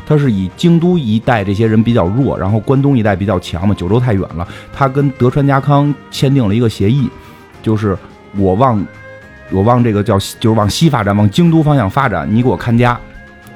[0.07, 4.47] 他是以京都一带这些人比较弱，然后关东一带比较强嘛，九州太远了。
[4.73, 7.07] 他跟德川家康签订了一个协议，
[7.61, 7.95] 就是
[8.35, 8.83] 我往
[9.51, 12.99] 我往这个叫就是往西发展，往京都方向发展，你给我看家。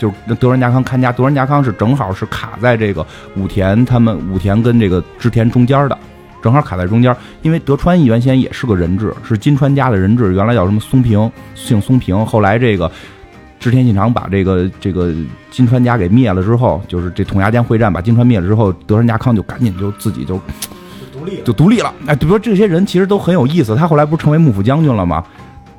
[0.03, 3.05] 就是德川家康看家，德川家康是正好是卡在这个
[3.37, 5.97] 武田他们武田跟这个织田中间的，
[6.41, 7.15] 正好卡在中间。
[7.41, 12.25] 因为德川原先也是个人质，是金川家的人质，原来叫什么松平，姓松平。
[12.25, 12.91] 后来这个
[13.61, 15.13] 织田信长把这个这个
[15.49, 20.37] 金川家给灭了之后，就是这统牙间会战把金川灭了之后，德川家康就赶紧就自己就
[21.13, 21.93] 独立就独立了。
[22.07, 23.73] 哎，比如说这些人其实都很有意思。
[23.73, 25.23] 他后来不是成为幕府将军了吗？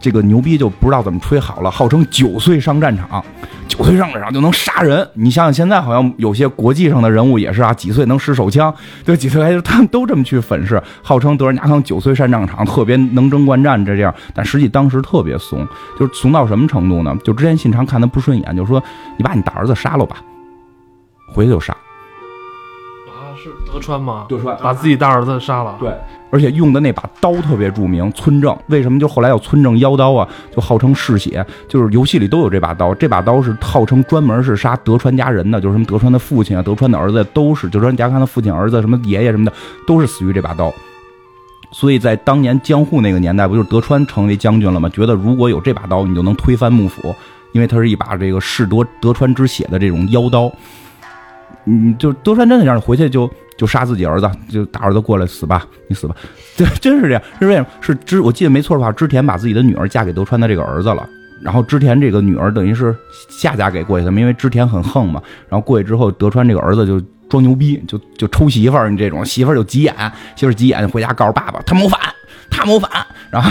[0.05, 3.25] 这个牛逼就不知道怎么吹好了，号称九岁上战场，
[3.67, 5.09] 九岁上战场就能杀人。
[5.15, 15.67] 你想想，现在好像有些国际上的人物也是啊，几岁能使手枪，对，几岁还他们都这么去粉饰，号称德川家康九岁上战场，特别能征惯战这样，但实际当时特别怂，
[15.99, 17.17] 就是怂到什么程度呢？
[17.25, 18.79] 就之前信长看他不顺眼，就说
[19.17, 20.19] 你把你大儿子杀了吧，
[21.33, 21.75] 回去就杀。
[23.75, 24.27] 德川吗？
[24.29, 25.77] 德川把自己大儿子杀了。
[25.81, 25.93] 对，
[26.31, 28.57] 而且用的那把刀特别著名，村正。
[28.69, 30.29] 为什么就后来要村正妖刀啊？
[30.55, 32.95] 就号称嗜血，就是游戏里都有这把刀。
[32.95, 39.53] 这把刀是号称专门是杀德川家人的，就是什么德川的父亲啊、德川的儿子都是，德川家康的父亲、儿子、什么爷爷什么的，
[39.89, 40.73] 都是死于这把刀。
[41.73, 44.89] 所以在当年江户那个年代，不就是德川成为将军了吗？
[44.91, 47.13] 觉得如果有这把刀，你就能推翻幕府，
[47.51, 50.49] 因为它是一把这个嗜德德川之血的这种妖刀。
[51.67, 56.15] 嗯，就德川真的这样，回去就就杀自己儿子，就大儿子过来死吧，你死吧，
[56.57, 57.23] 对，真是这样。
[57.41, 57.67] 是为什么？
[57.81, 61.09] 是织，我记得没错的话，织田把自己的女儿嫁给德川的这个儿子了。
[61.43, 62.97] 然后织田这个女儿等于是
[63.29, 65.23] 下嫁给过去的，因为织田很横嘛。
[65.49, 66.99] 然后过去之后，德川这个儿子就
[67.29, 69.95] 装牛逼，就就抽媳妇儿，你这种媳妇儿就急眼，
[70.37, 72.01] 媳妇儿急眼回家告诉爸爸他谋反，
[72.51, 72.91] 他谋反。
[73.31, 73.51] 然后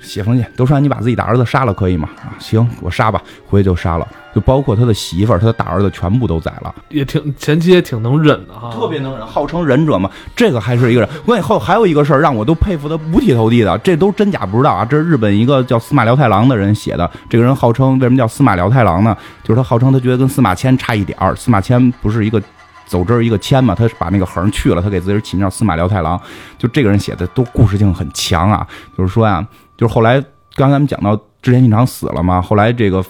[0.00, 2.08] 写封信，德川，你把自己的儿子杀了可以吗？
[2.38, 6.74] 行，我杀吧，回去就杀了，就包括他的媳妇儿、他的大儿子全部都宰了。
[6.88, 11.08] 也挺前期也挺能忍的哈，特别能忍，号称忍者嘛，这个还是一个人。
[11.24, 14.84] 关键后还有一个事儿让我都佩服的五体投地的，这都真假不知道啊。
[14.84, 19.16] 这是日本一个叫司马辽太郎的人写的，这个人号称为什么叫司马辽太郎呢？
[19.42, 22.42] 就是他号称他觉得跟司马迁差一点儿，司马迁不是一个
[22.86, 26.20] 走之儿一个迁嘛，他把那个横去了，他给自己起名叫司马辽太郎。
[26.58, 28.66] 就这个人写的都故事性很强啊，
[28.96, 30.22] 就是说呀，就是后来
[30.54, 33.04] 刚才咱们讲到织田信长死了嘛，后来这个。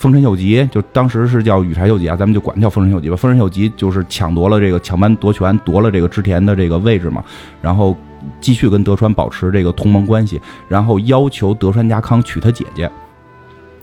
[0.00, 3.16] 丰臣秀吉就当时是叫羽柴秀吉啊，咱们就管叫丰臣秀吉吧。
[3.16, 7.22] 丰臣秀吉就是抢夺了这个抢班夺权，夺了这个织田的这个位置嘛，
[7.60, 7.94] 然后
[8.40, 12.90] 继续跟德川保持这个同盟关系，然后要求德川家康娶他姐姐。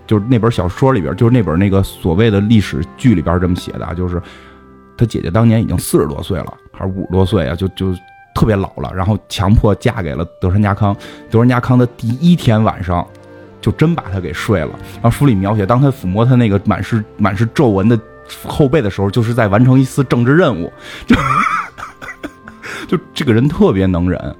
[0.08, 4.20] 就是那本小说里边，就是那本那个所谓的历史剧里边这么写的啊，就是
[4.98, 7.94] 他姐姐当年已经四十多岁了，还是五十多岁啊，就就
[8.34, 10.96] 特别老了，然后强迫嫁给了德川家康。
[11.30, 13.08] 德川家康的第一天晚上。
[13.62, 14.72] 就真把他给睡了。
[14.96, 18.00] 然后书里描写，当他抚摸他那个满是满是皱纹的
[18.44, 20.72] 后背的时候，就是在完成一次政治任务。
[21.06, 21.16] 就
[22.88, 24.36] 就这个人特别能忍。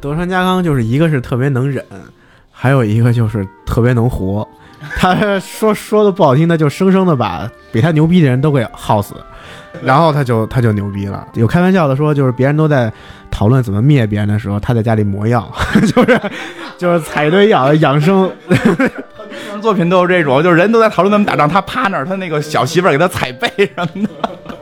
[0.00, 1.84] 德川家康就是一个是特别能忍，
[2.50, 4.46] 还有一个就是特别能活。
[4.96, 9.14] 他说说的不好听，的，就生生的把比他牛逼的人都给耗死，
[9.82, 11.26] 然后他就他就牛逼了。
[11.34, 12.92] 有开玩笑的说，就是别人都在
[13.30, 15.50] 讨论怎么灭别人的时候，他在家里磨药，
[15.94, 16.20] 就是
[16.78, 18.30] 就是采堆养养生。
[19.60, 24.10] 作品都是这种，就是人都在讨论怎么打仗，他趴那儿，他那个小媳妇儿给他踩背什么的。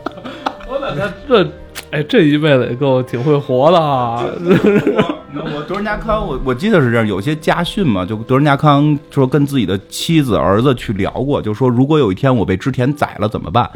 [0.68, 1.50] 我感觉这。
[1.90, 4.24] 哎，这一辈子也够挺会活的啊！
[5.36, 13.70] 我德仁家康，我我记得是这样，有些家训嘛，就德仁家康说跟自己的妻子儿子去聊过，就说如果有一天我被织田宰了怎么办？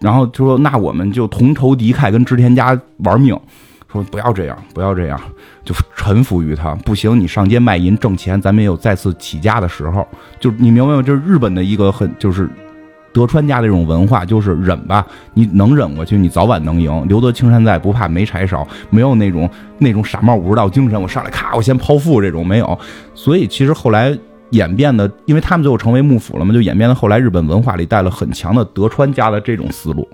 [0.00, 3.38] 然后就说那我们就同仇敌忾，跟织田家玩命。
[3.96, 5.20] 说不要这样，不要这样，
[5.64, 6.74] 就臣服于他。
[6.76, 10.06] 不行，你上街卖淫挣钱，咱们也有再次起家的时候。
[10.38, 11.02] 就你明白吗？
[11.02, 12.48] 这是日本的一个很就是。
[13.12, 17.08] 德川家的这种文化就是忍吧，你能忍过去，你早晚能赢。
[17.08, 18.68] 留得青山在，不怕没柴烧。
[18.90, 22.78] 没有那种那种傻帽武士道精神，我上来咔，我先剖腹这种没有。
[23.14, 24.14] 所以其实后来
[24.50, 30.06] 演变的，因为他们最后成为幕府了嘛，就演变的后来日本文化里带了很强的德川家的这种思路。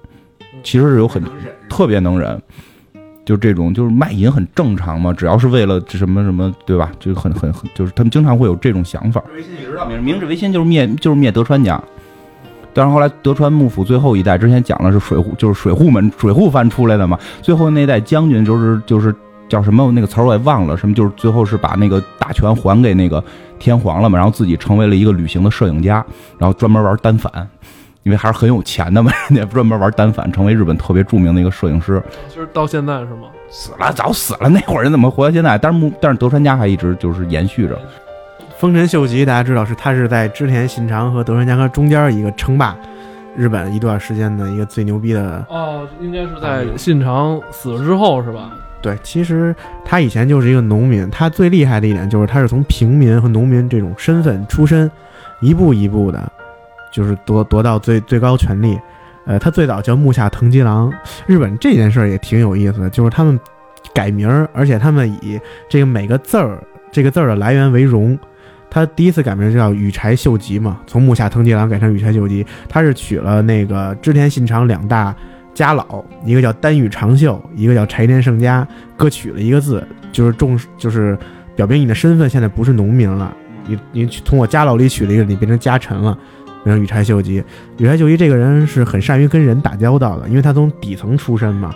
[0.62, 1.20] 其实是有很
[1.68, 2.40] 特别能忍，
[3.24, 6.90] 就这种就是卖淫很正常嘛，只要是为了什么什么，对吧？
[6.98, 9.22] 就很很很，就是他们经常会有这种想法。
[10.02, 11.82] 明治维新就是灭就是灭德川家。
[12.74, 17.18] 但是后来德川幕府最后一代，之前讲的是水户，就是水户们水户藩出来的嘛。
[17.42, 19.14] 最后那代将军就是就是
[19.46, 23.22] 叫什么那个词儿我也忘了，什么就是最后是把那个大权还给那个
[23.58, 26.04] 天皇了嘛，然后自己成为了一个旅行的摄影家，
[26.38, 27.30] 然后专门玩单反，
[28.02, 32.02] 因为还是很有钱的嘛， 人家专门玩单反，成为日本特别著名的一个摄影师。
[32.28, 33.28] 其实到现在是吗？
[33.50, 34.48] 死了，早死了。
[34.48, 35.56] 那会儿人怎么活到现在？
[35.58, 37.78] 但是幕但是德川家还一直就是延续着。
[38.58, 42.76] 丰臣秀吉，大家知道是他是在织田信长和德川家康中间一个称霸
[43.36, 48.52] 日本一段时间的一个最牛逼的哦，应该是在信长死了之后是吧？
[48.80, 54.90] 对，其实他以前就是一个农民，他最厉害的一点就是他是从平民和农民这种身份出身，
[55.40, 56.32] 一步一步的，
[56.92, 58.78] 就是夺夺到最最高权力。
[59.24, 60.92] 呃，他最早叫木下藤吉郎。
[61.26, 63.38] 日本这件事儿也挺有意思的，就是他们
[63.94, 68.18] 改名儿，而且他们以这个每个字儿这个字儿的来源为荣。
[68.68, 72.44] 他第一次改名就叫羽柴秀吉嘛，从木下藤吉郎改成羽柴秀吉。
[72.68, 75.14] 他是取了那个织田信长两大
[75.54, 81.16] 家老，一个叫丹羽长秀，一个叫柴田胜家，各取了一个字，就是重就是
[81.54, 86.18] 表明你的身份现在不是农民了，你你从我家老里取了一个，你变成家臣了，
[86.64, 87.42] 变成羽柴秀吉。
[87.78, 91.74] 羽柴秀吉这个人是很善于跟人打交道的，因为他从底层出身嘛，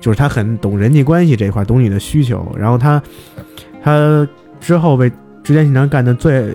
[0.00, 2.50] 就是他很懂人际关系这一块，懂你的需求。
[2.58, 3.02] 然后他
[3.82, 4.28] 他
[4.60, 5.10] 之后被。
[5.46, 6.52] 织田信长干的最，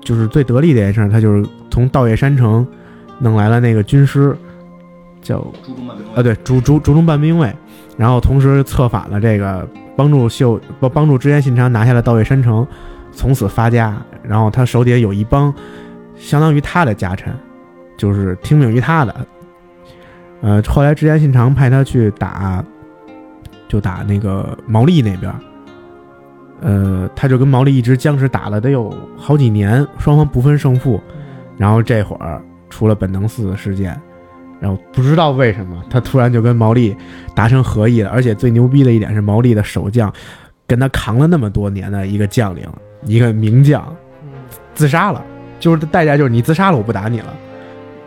[0.00, 2.64] 就是最得力的一件事，他就是从稻叶山城
[3.18, 4.36] 弄来了那个军师，
[5.20, 5.38] 叫
[6.14, 7.52] 啊对，竹竹竹中半兵卫，
[7.96, 12.64] 然后同时策反了这个，帮助秀帮帮助织田信长拿下了稻叶山城，
[13.10, 14.00] 从此发家。
[14.22, 15.52] 然后他手底下有一帮
[16.16, 17.34] 相当于他的家臣，
[17.96, 19.26] 就是听命于他的。
[20.40, 22.64] 呃，后来织田信长派他去打，
[23.68, 25.32] 就打那个毛利那边。
[26.60, 31.00] 呃，他就跟毛利一直僵持打了得有好几年，双方不分胜负。
[31.56, 33.98] 然后这会儿出了本能寺的事件，
[34.60, 36.96] 然后不知道为什么他突然就跟毛利
[37.34, 38.10] 达成合议了。
[38.10, 40.12] 而且最牛逼的一点是，毛利的守将
[40.66, 42.66] 跟他扛了那么多年的一个将领，
[43.04, 43.94] 一个名将，
[44.74, 45.24] 自杀了。
[45.58, 47.34] 就是代价就是你自杀了，我不打你了。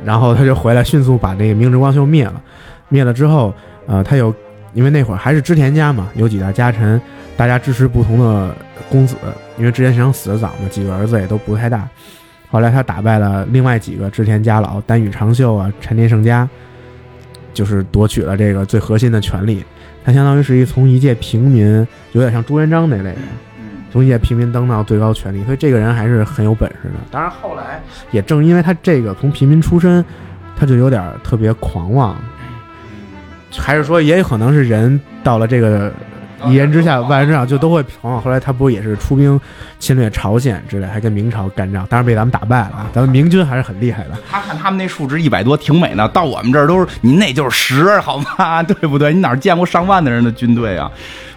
[0.04, 2.42] 然后他就回来，迅速把那个明智光秀灭了。
[2.90, 3.54] 灭了之后，
[3.88, 4.34] 呃，他有
[4.74, 7.02] 因为那会儿还是织田家嘛，有几大家臣。
[7.36, 8.56] 大家支持不同的
[8.90, 9.16] 公子，
[9.60, 11.88] 因为织田信长死的早嘛，几个儿子也都不太大。
[12.50, 16.50] 后来他打败了另外几个织田家老，丹羽长秀啊、陈田胜家，
[17.54, 19.64] 就是夺取了这个最核心的权利。
[20.04, 23.18] 他相当于是一从一介平民，有点像朱元璋那类人，
[23.92, 27.00] 从一些平民登到最高权力，所以这个人还是很有本事的。
[27.12, 27.82] 当然后来
[28.12, 30.04] 也正因为他这个从平民出身，
[30.56, 32.16] 他就有点特别狂妄，
[33.58, 35.92] 还是说也有可能是人到了这个
[36.46, 38.22] 一言之下万人之上就都会狂。
[38.22, 39.40] 后来他不也是出兵
[39.80, 42.90] 侵略朝鲜之类，还跟明朝干仗，当然被咱们打败了。
[42.94, 44.12] 咱们明军还是很厉害的。
[44.30, 48.62] 他看他们那数值一百多挺美呢，到我们这儿都是你那就是十，好吗？
[48.64, 49.14] 对不对？
[49.14, 50.92] 你哪见过上万的人的军队啊？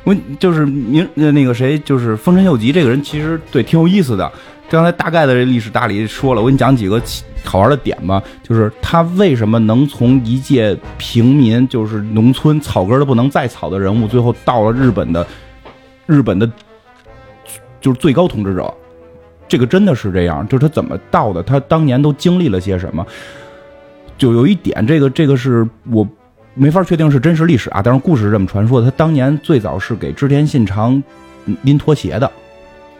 [0.04, 4.30] 我就是明那个谁，就是丰臣秀吉这个人，其实对挺有意思的。
[4.70, 7.02] 刚才大概的这历史大理说了，我给你讲几个
[7.42, 8.22] 好玩的点吧。
[8.40, 15.26] 就是他为什么能从一介平民，就是农村草根的不能再草的人物，最后到了日本的
[16.06, 16.48] 日本的，
[17.80, 18.72] 就是最高统治者。
[19.48, 21.42] 这个真的是这样，就是他怎么到的？
[21.42, 23.04] 他当年都经历了些什么？
[24.16, 26.06] 就有一点，这个这个是我
[26.54, 28.88] 没法确定是真实历史啊，但是故事是这么传说的。
[28.88, 31.02] 他当年最早是给织田信长
[31.62, 32.30] 拎拖鞋的，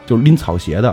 [0.05, 0.93] 就是拎草鞋的。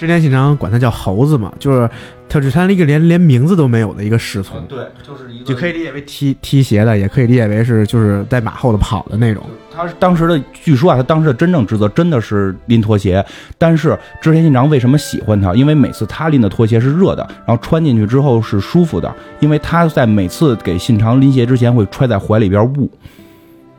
[0.00, 1.86] 织田信长管他叫猴子嘛，就是
[2.26, 9.44] 他是他一个连连名字都没有的一个侍从，对，就是一个就可以理解为踢踢鞋的，也可以理解为是就是在马后的跑的那种。
[9.70, 13.22] 他是当时的，据说啊，他当时的真正职责真的是拎拖鞋。
[13.58, 15.54] 但是织田信长为什么喜欢他？
[15.54, 19.14] 因为每次他拎的拖鞋是热的，然后穿进去之后是舒服的。
[19.40, 22.90] 因为他在每次给信长拎鞋之前会揣在怀里边捂。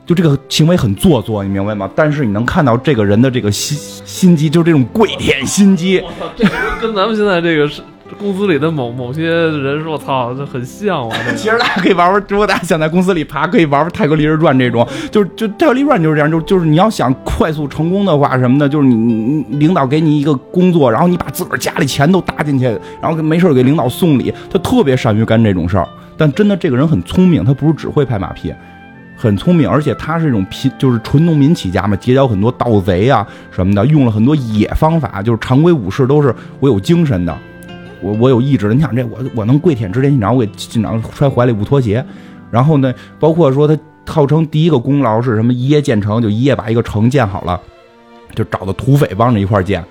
[0.05, 1.89] 就这个行为很做作，你明白吗？
[1.95, 6.03] 但是你能看到这个人的这个心心机，就是这种跪舔心机。
[6.35, 7.81] 这个跟咱们现在这个是
[8.19, 11.17] 公司里的某某些人说，我操，这很像啊。
[11.37, 22.65] 其实大家可以玩玩，如果大家想在公司里爬，可以玩玩《泰格立人传》这种，就是就《泰格立人传》就是这样，就就是你要想快速成功的话什么的，就是你你领导给你一个工作，然后你把自个儿家里钱都搭进去，
[23.01, 25.87] 然后没事给领导送礼，他特别善于干这种事儿。
[26.17, 28.53] 但真的这个人很聪明，他不是只会拍马屁。
[29.21, 37.37] 很聪明，而且他是一种贫，就是纯农民起家嘛，结交很多盗贼啊什么的，用了很多野方法，就是常规武士都是我有精神的，
[38.01, 38.73] 我我有意志的。
[38.73, 42.03] 你想这我我能跪舔织田信长，我给信长揣怀里不脱鞋，
[42.49, 45.53] 然后呢，包括说他号称第一个功劳是什么？
[45.53, 47.61] 一夜建成，就一夜把一个城建好了，
[48.33, 49.85] 就找到土匪帮着一块建，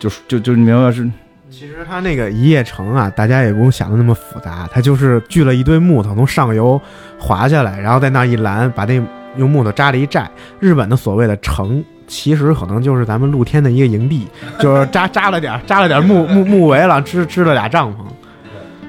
[0.00, 1.08] 就是就就你明白是。
[1.56, 6.80] 其实他那个一夜城啊，大家也不用想的那么复杂，他就是锯了一堆木头从上游
[7.16, 9.00] 滑下来，然后在那一拦，把那
[9.36, 10.28] 用木头扎了一寨。
[10.58, 14.26] 日本的所谓的城，其实可能就是咱们露天的一个营地，
[14.58, 17.98] 就是扎扎了点扎了点木木木围了，支支了俩帐篷。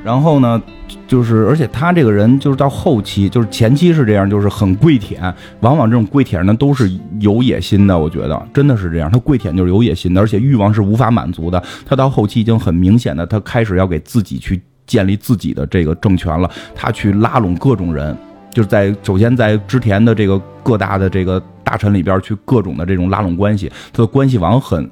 [0.06, 0.62] 然后呢，
[1.08, 11.60] 就是而且他这个人就是到后期，就是前期是这样，就是很跪舔，往往这种跪舔呢都是有野心的，我觉得真的是这样，他跪舔就是有野心的，而且欲望是无法满足的。
[11.88, 18.16] 他到后期已经很明显的，他开始要给自己去建立自己的这个政权了，他去拉拢各种人，
[18.54, 24.88] 就是在首先在织田的这个各大的这个大臣里边去各种的这种拉拢关系，他的关系网很。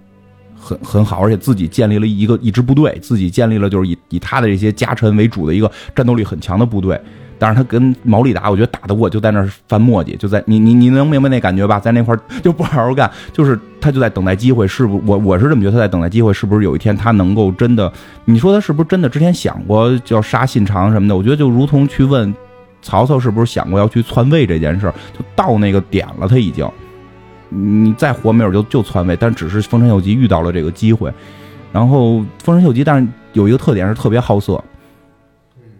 [0.63, 6.99] 很很好，而且自己建立了一个一支部队，自己建立了就是以以他的这些家臣为主的一个战斗力很强的部队。
[7.39, 11.77] 但是他跟毛利达，我觉得打得过就在那儿翻墨迹，就在你你你能明白那感觉吧？
[11.77, 15.01] 在那块儿就不好好干，就是他就在等待机会，是不？
[15.05, 17.91] 我我是这么觉得，他在等待机会，是不是有一天他能够真的？
[18.23, 21.17] 你说他是不是真的之前想过就要杀信长什么的？
[21.17, 22.33] 我觉得就如同去问
[22.81, 26.65] 曹操是不是想过要去篡位这件事，就到那个点了，他已经。
[27.53, 31.13] 你再活没有就就篡位，但只是丰臣秀吉遇到了这个机会。
[31.71, 34.63] 然后丰臣秀吉，但是有一个特点是特别好色，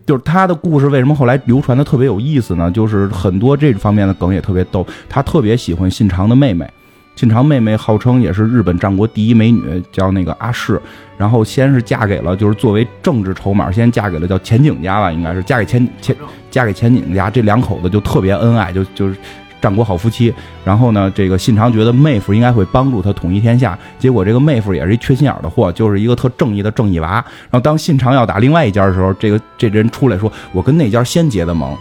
[0.06, 2.72] 就是他的故事为什么后来流传的特别有意思呢？
[2.72, 4.86] 就是很多这方面的梗也特别逗。
[5.08, 6.68] 他特别喜欢信长的妹妹，
[7.16, 10.82] 信长妹妹号称也是日本战国第一美女，叫那个阿市。
[11.16, 16.16] 然后先是嫁给了，就是作为政治筹码，先嫁给了叫前景家吧，应该是嫁给前前
[16.50, 19.16] 嫁给前景家，这两口子就特别恩爱，就就是。
[19.64, 20.34] 战国好夫妻，
[20.66, 27.14] 然后呢，这个信长觉得妹夫应该会帮助他统一天下，结果这个妹夫也是一缺心眼的货，就是一个特正义的正义娃。
[27.14, 31.74] 然后当信长要打另外一家的时候，这个这人出来说：“我跟那家先结的盟，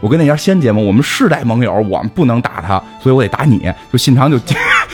[0.00, 4.38] 我跟那家先结盟，我们世代盟友，我们不能打他，所以我得打你。”就信长就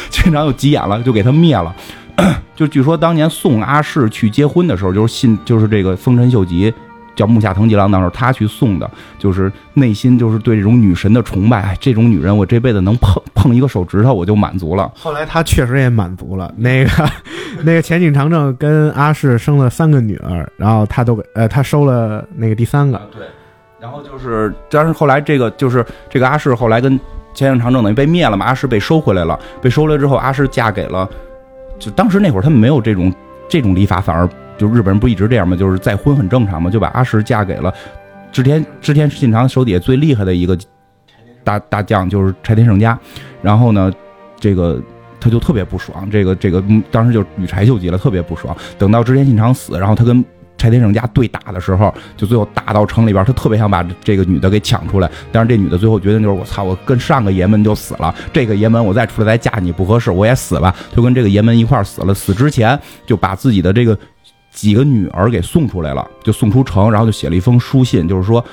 [0.09, 1.75] 信长就急眼了，就给他灭了。
[2.55, 6.73] 就据说当年送阿市去结婚的时候，就是信就是这个丰臣秀吉。
[7.19, 8.89] 叫木下藤吉郎，当时他去送的，
[9.19, 11.77] 就是内心就是对这种女神的崇拜。
[11.81, 14.89] 这种女人，我这辈子能碰碰一个手指头，我就满足了。
[14.95, 16.55] 后来他确实也满足了。
[16.57, 16.91] 那个
[17.65, 23.01] 那个前井长政跟阿市生了三个女儿，然后他都给呃他收了那个第三个。
[23.13, 23.27] 对，
[23.81, 26.99] 然后就是，但是后来这个就是这个阿市后来跟
[27.35, 31.09] 前景长政等于被灭了嘛，阿市被收回来了，被收回来之后，阿市嫁给了，
[31.81, 33.13] 就当时那会儿他们没有这种
[33.49, 34.29] 这种礼法，反而
[34.59, 35.57] 就日本人不一直这样吗？
[35.57, 37.73] 就是再婚很正常嘛，就把阿石嫁给了
[38.31, 40.59] 织田织田信长手底下最厉害的一个
[41.43, 42.99] 大大将，就是柴田胜家，
[43.41, 43.91] 然后呢，
[44.39, 44.83] 这个。
[45.21, 48.57] 他就特别不爽，这个这个当时就羽柴秀吉了，特别不爽。
[48.79, 50.25] 等到织田信长死，然后他跟
[50.57, 55.11] 柴田胜家对打的时候，就最后打到城里边，他特别想把这个女的给抢出来。
[55.33, 62.15] 但是这女的最后决定就是我操，我跟上个爷们就死了，这个爷们我再出来再嫁你不合适，我也死吧，就跟这个爷们一块死了。
[62.15, 63.99] 死之前就把自己的这个
[64.59, 68.45] 几个女儿给送出来了，就送出城，然后就写了一封书信，就是说。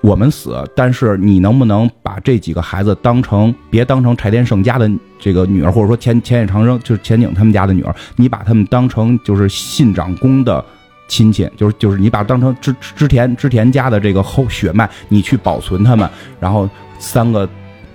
[0.00, 4.88] 我们死，但是你能不能把这几个孩子当成别当成柴田胜家的
[5.18, 10.64] 这个女儿，或者说前前野长生就是前景他们家的女儿，你把他们当成就是信长公的
[11.08, 16.70] 亲戚，就是就是你把当成织织田织田家的这个后血脉，你去保存他们，然后
[17.00, 17.48] 三个。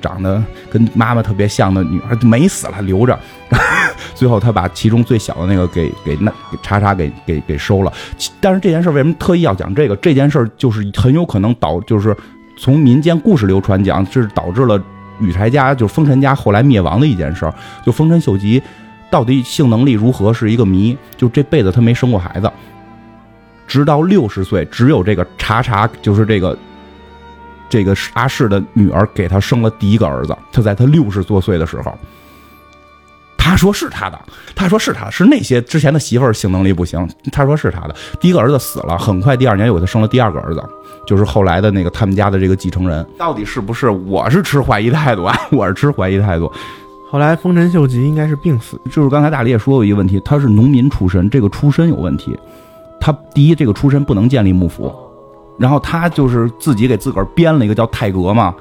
[0.03, 3.17] 长得跟妈妈特别像的女孩没死了，留着。
[4.13, 7.93] 最后他把其中最小的那个给给那给叉叉给给给收了。
[8.41, 9.95] 但是这件事为什么特意要讲这个？
[9.95, 12.15] 这件事就是很有可能导，就是
[12.57, 14.81] 从民间故事流传讲，这是导致了
[15.19, 17.51] 羽柴家就是丰臣家后来灭亡的一件事。
[17.85, 18.61] 就丰臣秀吉
[19.09, 22.51] 到底性能力如何是一个谜，就这辈子他没生过孩子，
[23.65, 26.57] 直到六十岁，只有这个叉叉，就是这个。
[27.73, 31.91] 这个阿氏的女儿给他生了第一个儿子，他在他六十多岁的时候，
[33.35, 34.19] 他说是他的，
[34.53, 40.63] 他说是他是那些之前的媳妇儿性能力不行，他说是他的第一个儿子死了，很快第二年又给他生了第二个儿子，
[41.07, 43.89] 就是后来的那个他们家的这个继承人，到底是不是？
[43.89, 46.53] 我是持怀疑态度啊，我是持怀疑态度。
[47.09, 52.37] 后来丰臣秀吉应该是病死，就是刚才大力也说过一个问题，他是农民出身，这个出身有问题，
[52.99, 54.93] 他第一这个出身不能建立幕府。
[55.57, 58.53] 然后他就是自己给自个儿编了一个叫太阁嘛，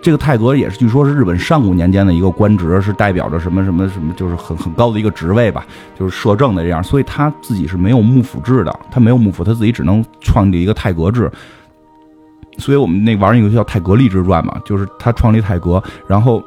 [0.00, 5.66] 这个太阁也是据说是日本上古年间的一个官职，是代表着什么什么什么，就是很很高的一个职位吧，
[5.98, 6.82] 就是摄政的这样。
[6.82, 11.30] 所以他自己是没有幕府制的，他没有幕府，他自己只能创立一个太阁制。
[12.58, 16.42] 所以我们那玩一个叫《太阁立志传》嘛，就是他创立太阁，然后。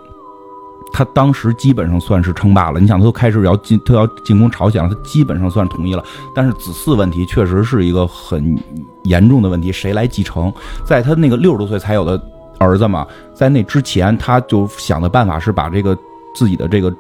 [0.94, 6.04] 他当时基本上算是称霸了，你想，他都开始要进，他要进攻朝鲜了，他基本上算统一了。
[6.36, 8.58] 但是子嗣问题确实是一个很
[9.04, 10.54] 严重的问题，谁来继承？
[10.86, 12.22] 在他那个六十多岁才有的
[12.60, 15.98] 儿子嘛，在那之前，他就想的办法是把这个
[16.36, 16.94] 自己的这个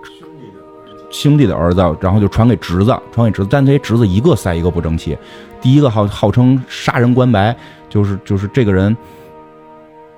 [1.10, 3.48] 兄弟的儿子，然后就传给侄子，传给侄子。
[3.52, 5.18] 但这些侄子一个赛一个不争气。
[5.62, 7.56] 第一个号号称杀人关白，
[7.90, 8.96] 就是就是这个人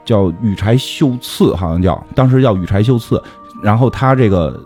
[0.05, 3.21] 叫羽柴秀次，好像叫当时叫羽柴秀次。
[3.64, 4.61] 然后他这个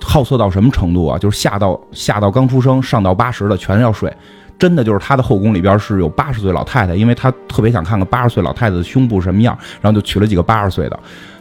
[0.00, 1.18] 好色到什么程度啊？
[1.18, 4.10] 就是下到下到刚出生，上到八十的全要睡，
[4.58, 10.98] 真的就是他的后宫里边是有八十岁老太太，因为他特别想看看八十岁老太太的胸部什么样，然后就娶了几个八十岁的，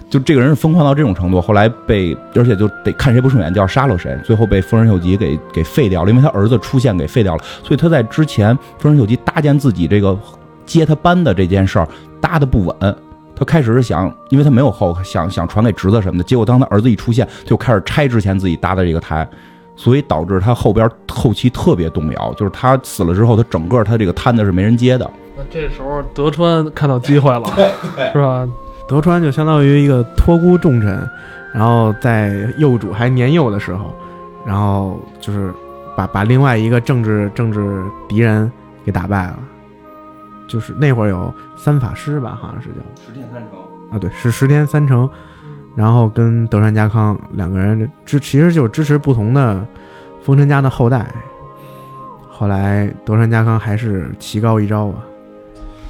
[0.10, 1.40] 就这个人是疯狂到这种程度。
[1.40, 10.18] 后来被而且就得看谁不顺眼就要杀了谁，最后被丰臣秀吉给给废掉了，因为他儿子出现给废掉了，所以他在之前丰臣秀吉搭建自己这个
[10.66, 11.88] 接他班的这件事儿
[12.20, 12.96] 搭的不稳。
[13.38, 16.24] 他开始是想，因为他没有后，想想传给侄子什么的。
[16.24, 19.28] 结果当他儿子一出现，就开始拆之前自己搭的这个台，
[19.76, 22.34] 所以导致他后边后期特别动摇。
[22.34, 25.08] 就是他死了之后，他整个他这个摊子是没人接的。
[25.38, 27.48] 那这时候德川看到机会了，
[28.12, 28.48] 是吧？
[28.88, 31.08] 德川就相当于一个托孤重臣，
[31.54, 33.94] 然后在幼主还年幼的时候，
[34.46, 35.54] 然后就是
[35.96, 38.52] 把把另外一个政治政治敌人
[38.84, 39.38] 给打败了。
[40.48, 42.76] 就是那会儿有三法师吧，好像是叫
[43.06, 43.60] 十天三成
[43.92, 45.10] 啊，对，是十天三成，
[45.76, 49.66] 然后跟德川家康两个人支，其实就是支持不同的
[50.24, 51.06] 丰臣家的后代。
[52.30, 54.96] 后来德川家康还是棋高一招啊，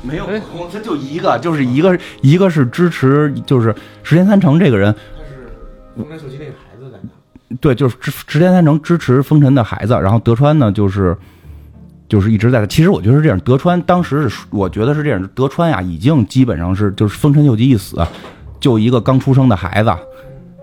[0.01, 0.25] 没有，
[0.71, 5.49] 他就一个，就是一个，一个是支持，就是十天三成这个人，他是
[5.95, 6.97] 丰臣秀吉那个孩子在
[7.61, 11.15] 对，就是十天三成支持丰臣的孩子，然后德川呢就是。
[12.07, 13.37] 就是一直在，其实我觉得是这样。
[13.41, 15.29] 德川当时是，我觉得是这样。
[15.35, 18.01] 德川呀，已经基本上是，就是丰臣秀吉一死，
[18.59, 19.89] 就一个刚出生的孩子，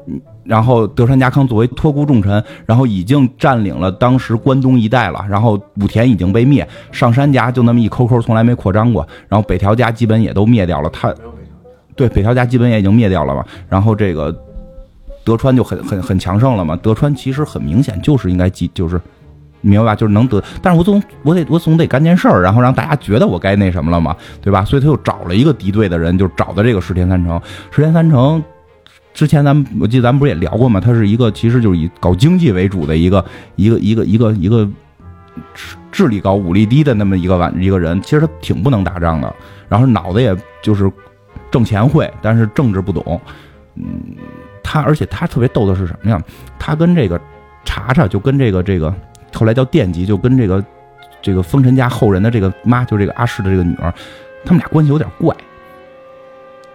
[0.08, 5.24] 嗯然后德川家康作为托孤重臣，然后已经占领了当时关东一带了。
[5.28, 9.06] 然后武田已经被灭，上山家就那么一抠抠，从来没扩张过。
[9.28, 10.90] 然后北条家基本也都灭掉了。
[10.90, 11.14] 他，
[11.96, 13.44] 对北条家基本也已经灭掉了嘛。
[13.68, 14.34] 然后这个
[15.24, 16.76] 德川就很很很强盛了嘛。
[16.76, 19.00] 德川其实很明显就是应该继就是。
[19.64, 19.94] 明白吧？
[19.96, 24.64] 就是能得，但是我总我得我总得干件事儿，然后让大家觉得我该那什么了嘛，对吧？
[24.64, 27.40] 所以他又找了一个敌对的人，就找的这个石田三成。
[27.70, 28.42] 石田三成
[29.12, 30.80] 之前咱们我记得咱们不是也聊过吗？
[30.80, 33.24] 他是一个其实就是以搞经济为主的一个
[33.56, 34.68] 一个一个一个一个
[35.90, 39.34] 智力高武力低的那么一个玩一个人，其实他挺不能打仗的，
[39.68, 40.90] 然后脑子也就是
[41.50, 43.20] 挣钱会，但是政治不懂。
[43.76, 43.84] 嗯，
[44.62, 46.20] 他而且他特别逗的是什么呀？
[46.58, 47.20] 他跟这个
[47.64, 48.92] 查查，就跟这个这个
[49.34, 50.64] 后来叫殿级，就跟这个
[51.20, 53.92] 这个风尘家后人的这个妈，就这个阿市的这个女儿，
[54.44, 55.34] 他们俩关系有点怪。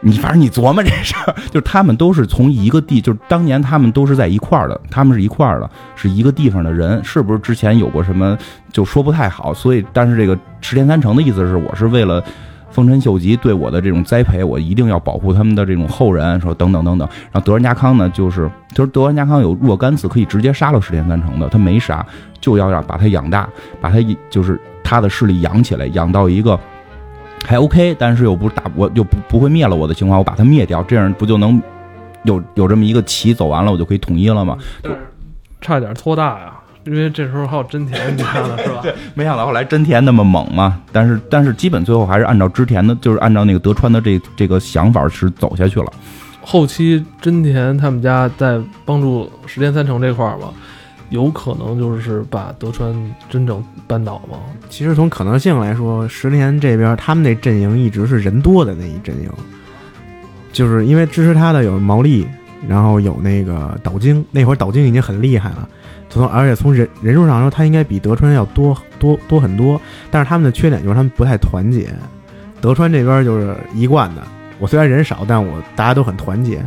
[0.01, 8.37] 你反正你琢磨这事儿，就是他们都是从一个地，就是当年他们都是在一块儿的，他们是一块儿的，是一个地方的人，是不是之前有过什么
[8.71, 9.53] 就说不太好。
[9.53, 12.23] 所以，但是这个池田三成的意思是，我是为了
[12.71, 17.07] 丰臣秀吉对我的这种栽培，我一定要保护他们的这种后人，说等等等等。
[17.31, 22.05] 然后德川家康呢，就是就是德川家康有若干次可以直接杀了石田三成的，他没杀，
[22.39, 23.49] 就要让把他养大，
[23.81, 23.97] 把他
[24.29, 26.59] 就是他的势力养起来，养到一个。
[27.45, 31.59] 还 OK，但是又不打我，又不不会灭了我的情况，我把它灭掉，这样不就能
[32.23, 34.57] 有有这么一个棋走完了，我就可以统一了吗？
[35.61, 36.58] 差点拖大呀，
[36.89, 38.79] 因为这时候还有真田，你看了是吧？
[38.83, 45.93] 对，没想到后来真田那么猛嘛，但是但是基本最后还是按照织田的，就是按照那个德川的这这个想法是走下去了。
[46.41, 50.51] 后期真田他们家在帮助石田三成这块儿吧。
[51.09, 52.93] 有可能就是把德川
[53.27, 54.37] 真正扳倒吗？
[54.69, 59.27] 其实从可能性来说，石田这边他们那阵营一直是人多的那一阵营，
[60.53, 62.27] 就是因为支持他的有毛利，
[62.67, 65.67] 然后有那个岛津，那会儿岛津已经很厉害了，
[66.09, 69.79] 从而且从人人数上说，他应该比德川要多多多很多。
[70.11, 71.87] 但是他们的缺点就是他们不太团结。
[72.59, 74.21] 德川这边就是一贯的，
[74.59, 76.57] 我虽然人少，但我大家都很团结。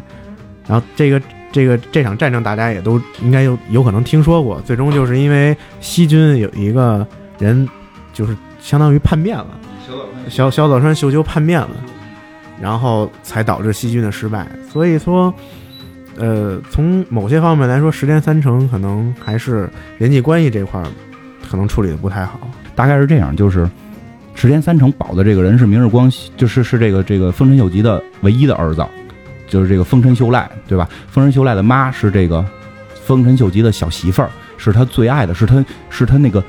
[0.67, 1.21] 然后这个。
[1.53, 7.07] 这个这场战争大家也都应该有有可能听说过，最终就是因为西军有一个
[7.39, 7.69] 人，
[8.15, 9.49] 就是相当于叛变了，
[10.31, 11.69] 小小早川秀秋叛变了，
[12.59, 14.47] 然后才导致西军的失败。
[14.73, 15.35] 所以说，
[16.17, 20.87] 呃，从某些方面来说，十天三成可能还是人际关系这块儿
[21.51, 22.41] 可能处理的不太好。
[22.75, 23.69] 大概是这样，就是
[24.35, 28.85] 十天三成保的这个人是明日光，就是是这个这个丰臣秀吉的唯一的儿子。
[29.49, 30.89] 就是这个丰臣秀赖，对吧？
[31.09, 32.43] 丰臣秀赖的妈是这个
[33.05, 36.43] 丰臣秀吉的小媳妇儿，是他最爱的，是他是他那个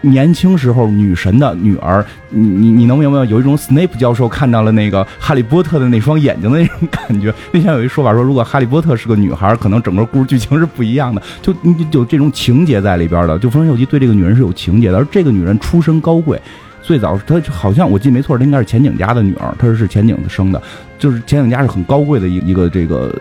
[0.00, 2.04] 年轻时候女神的女儿。
[2.30, 3.24] 你你你能明白？
[3.26, 7.32] 有一种 Snape 教授看到了那个哈利波特的那双眼睛的那种感觉。
[7.52, 11.22] 那天有一说法说，如果哈利波特是个女孩，可能整个故事剧情是不一样的。
[11.40, 11.54] 就
[11.90, 13.38] 就这种情节在里边的。
[13.38, 16.40] 就丰臣秀吉对这个女人是有情节的，而这个女人出身高贵。
[16.82, 20.60] 最早她好像我记得没错，她应该是前景家的女儿，她是是前景生的，
[20.98, 23.14] 就是前景家是很高贵的一一个这个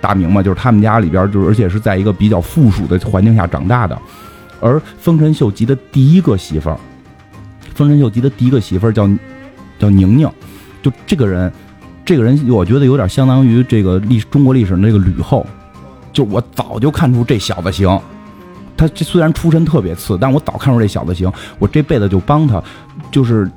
[0.00, 3.96] 大名嘛，就是他们家里边就是而且是在一个比较富庶的环境下长大的。
[4.60, 6.78] 而丰臣秀吉的第一个媳妇儿，
[7.74, 9.08] 丰臣秀吉的第一个媳妇儿叫
[9.78, 10.30] 叫宁宁，
[10.82, 11.52] 就这个人，
[12.04, 15.46] 这个人我觉得有点相当于这个历中国历史那个吕后，
[16.12, 18.00] 就我早就看出这小子行。
[18.76, 22.62] 他虽然出身特别次，但我早看出这小子行，我这辈子就帮他。
[23.10, 23.50] 就是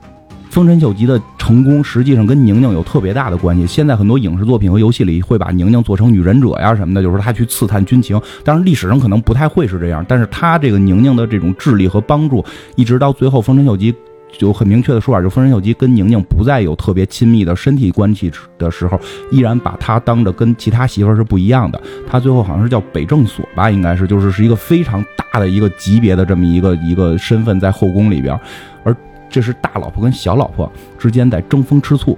[0.54, 3.66] 丰臣秀吉的成功，实际上跟宁宁有特别大的关系。
[3.66, 8.22] 现在很多影视作品和游戏里会把宁宁做成女忍者呀什么的，就是他去刺探军情。
[8.46, 12.46] 当然历史上可能不太会是这样，但是他这个宁宁的这种智力和帮助，
[12.76, 13.92] 一直到最后丰臣秀吉。
[14.36, 19.00] 就很明确的说法，就丰臣秀吉跟宁宁不再有特别亲密的身体关系的时候，
[19.32, 21.82] 依然把她当着跟其他媳妇儿是不一样的。
[22.08, 28.40] 他最后好像是叫北正所吧，应该是，就是是一个非常大的一个级别的这么一个一个身份在后宫里边，
[28.84, 28.96] 而
[29.34, 32.16] 这是大老婆跟小老婆之间在争风吃醋。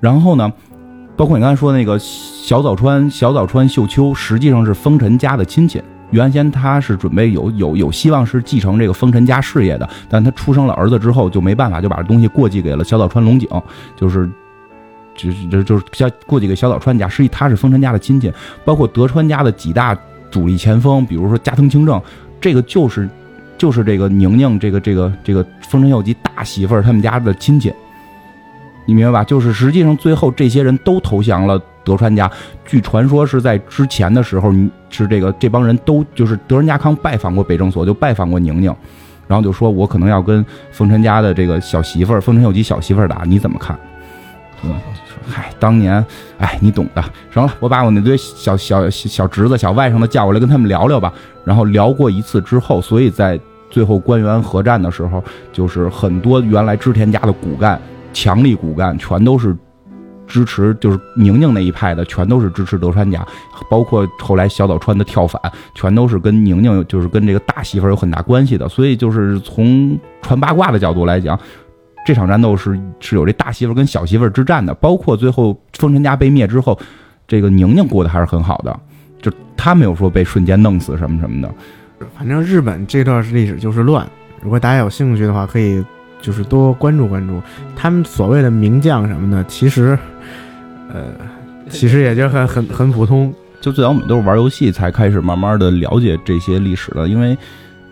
[0.00, 0.50] 然后呢，
[1.18, 5.82] 包括你刚才说那个小早川小早川秀秋，实际上是丰臣家的亲戚。
[6.12, 13.46] 原先他是准备有有有希望是继承这个丰臣家事业的，但他出生了儿子之后就没办法，就把这东西过继给了小早川龙井，
[13.94, 14.30] 就是，
[15.14, 18.32] 就就就是过继给小早川家，实际他是丰臣家的亲戚，
[18.64, 19.94] 包括德川家的几大
[20.30, 22.00] 主力前锋，比如说加藤清正，
[22.40, 23.08] 这个就是
[23.56, 27.72] 就是这个宁宁这个这个这个丰臣秀吉大媳妇儿他们家的亲戚，
[28.84, 29.24] 你明白吧？
[29.24, 31.60] 就是实际上最后这些人都投降了。
[31.84, 32.30] 德川家，
[32.64, 34.50] 据传说是在之前的时候，
[34.88, 38.74] 是这个这帮人都就是德川家康拜访过北政所，就拜访过宁宁，
[39.26, 43.78] 然后就说我可能要跟丰臣家的这个小媳妇儿丰臣秀吉小媳妇儿打，你怎么看？
[44.62, 44.74] 嗯，
[45.28, 46.04] 嗨，当年，
[46.38, 47.02] 哎，你懂的。
[47.32, 51.12] 行了，我把我那堆小小小侄子、小外甥的叫过来，跟他们聊聊吧。
[51.44, 53.38] 然后聊过一次之后，所以在
[53.70, 55.22] 最后官员合战的时候，
[55.52, 57.80] 就是很多原来织田家的骨干、
[58.12, 59.56] 强力骨干，全都是。
[60.26, 63.24] 支持就是宁宁那一派的，全都是支持德川家，
[63.68, 65.38] 包括后来小岛川的跳反，
[65.74, 68.66] 全都是跟宁宁，就是跟这个大媳妇有很大关系的。
[68.66, 71.38] 所以就是从传八卦的角度来讲，
[72.04, 74.74] 这场战斗是是有这大媳妇跟小媳妇之战的。
[74.74, 76.78] 包括最后丰臣家被灭之后，
[77.26, 78.78] 这个宁宁过得还是很好的，
[79.20, 81.50] 就他没有说被瞬间弄死什么什么的。
[82.16, 84.06] 反正日本这段历史就是乱，
[84.42, 85.84] 如果大家有兴趣的话，可以。
[86.20, 87.38] 就是多关注关注
[87.76, 89.98] 他们所谓的名将什么的，其实，
[90.90, 91.02] 呃，
[91.68, 93.30] 其实也就很很很普通。
[93.60, 97.36] 就最早我们都是玩游戏才开始慢慢的了解这些历史的，因为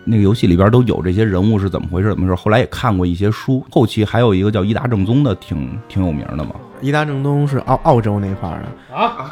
[0.05, 2.35] 那个游戏里边都有这些人物是怎么回事怎么回事。
[2.35, 6.55] 后来也看过一些书，后期还有一个叫伊达正宗的，挺挺有名的嘛。
[6.81, 9.31] 伊达正宗是澳澳洲那块儿的啊，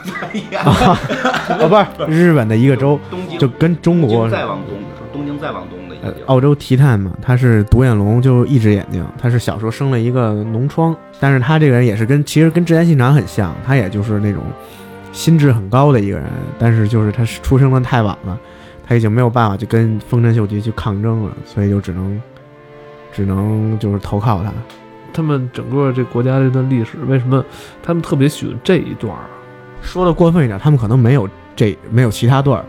[0.63, 4.77] 哦， 不是日本的一个州，东京就跟中国再往东，
[5.11, 6.25] 东京再往东的一个。
[6.27, 9.05] 澳洲提探嘛，他是独眼龙，就一只眼睛。
[9.17, 14.41] 他是小时候生了一个脓疮，但是他这个人也是跟其实跟志田信长很像，他也就是那种。
[15.11, 16.25] 心智很高的一个人，
[16.57, 18.39] 但是就是他出生的太晚了，
[18.91, 22.21] 他已经没有办法去跟丰臣秀吉去抗争了，所以就只能，
[23.13, 24.51] 只能就是投靠他。
[25.13, 27.41] 他们整个这国家这段历史，为什么
[27.81, 29.17] 他们特别喜欢这一段？
[29.81, 31.25] 说的过分一点，他们可能没有
[31.55, 32.61] 这没有其他段，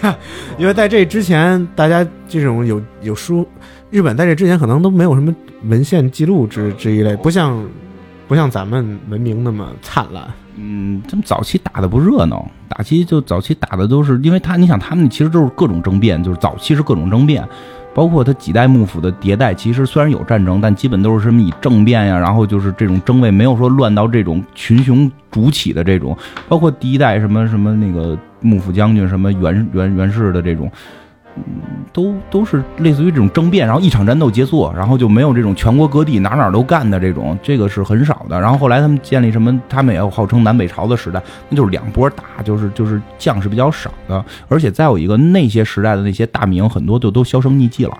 [0.60, 3.48] 因为在这之前，大家这种有有书，
[3.88, 7.66] 日本在这之前可能都没有什么文献记录之之一类，不像
[8.32, 10.24] 不像咱们文明那么灿烂。
[10.56, 17.46] 嗯，他们早期打的不热闹，打期就早期打的都是，因为他你想他们其实都是各种争辩，就是早期是各种争辩，
[17.92, 26.16] 包括他几代幕府的迭代，其实虽然有战争，但基本都是什么以政变呀，然后就是这种争位，没有说乱到这种群雄逐起的这种，
[26.48, 30.72] 包括第一代什么什么那个幕府将军什么袁袁袁氏的这种。
[31.36, 31.42] 嗯，
[31.92, 38.40] 都都是类似于这种争辩，然后一场战斗结束，然后就没有这种全国各地哪哪都干的这种，这个是很少的。
[38.40, 47.98] 然后后来他们建立什么，他们也有号称南北朝的时代，那就是两波打，就是就是将是比较少的，而且再有一个那些时代的那些大名很多就都销声匿迹了，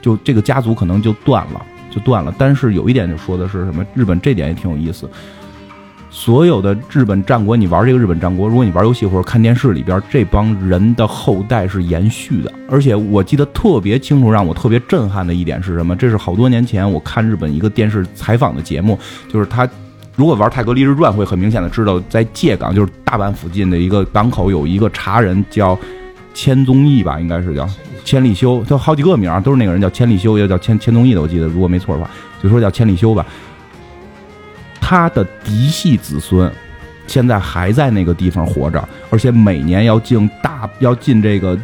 [0.00, 2.34] 就这个家族可能就断了，就断了。
[2.36, 5.08] 但是有一点就说的是什么，日本这点也挺有意思。
[6.14, 12.52] 所有的日本战国，你玩这个日本战国，如果你玩游戏或者看电视里边，这帮人的后代是延续的。
[12.68, 15.96] 而且我记得特别清楚，让我特别震撼的一点是什么？
[15.96, 18.96] 这是好多年前我看日本一个电视采访的节目，
[19.28, 19.68] 就是他
[20.14, 25.76] 如果玩《泰格立志传》会很明显的知道，在借港就是大阪附近的一个港口有一个茶人叫
[26.34, 27.66] 千宗义吧，应该是叫
[28.04, 32.10] 千利休，他好几个名都是那个人叫千利休，也叫千千宗义的，我记得如果没错的话，
[32.42, 33.24] 就说叫千利休吧。
[34.92, 36.52] 他的嫡系子孙
[37.06, 41.58] 现在还在那个地方活着，而且每年要进大要进这个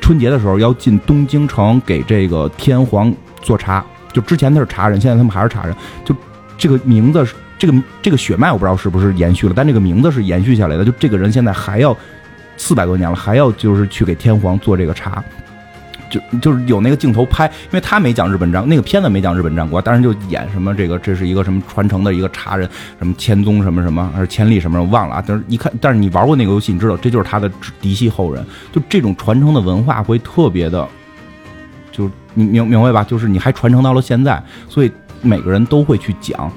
[0.00, 3.84] 春节的时候要进东京城给这个天皇做茶。
[4.12, 5.72] 就之前他是茶人，现在他们还是茶人。
[6.04, 6.12] 就
[6.58, 7.24] 这个名字，
[7.56, 10.84] 这个这个血脉我不知道是不是延续了，但这个名字是延续下来的。
[10.84, 11.96] 就这个人现在还要
[12.56, 15.22] 四百多年了，还要就是去给天皇做这个茶。
[16.12, 25.24] 就就是有那个镜头拍，因为他没讲日本战，那个片子没讲日本战国，当然就演什么这个，这是一个什么传承的一个茶人，什么千宗什么什么，还是千利什么，我忘了啊。
[25.26, 27.50] 但是一看，但是你玩过那个游戏，你知道这就是他的
[27.80, 28.44] 嫡系后人。
[28.70, 30.86] 就这种传承的文化会特别的，
[31.90, 33.02] 就你明明白吧？
[33.02, 34.92] 就是你还传承到了现在，所以
[35.22, 36.52] 每个人都会去讲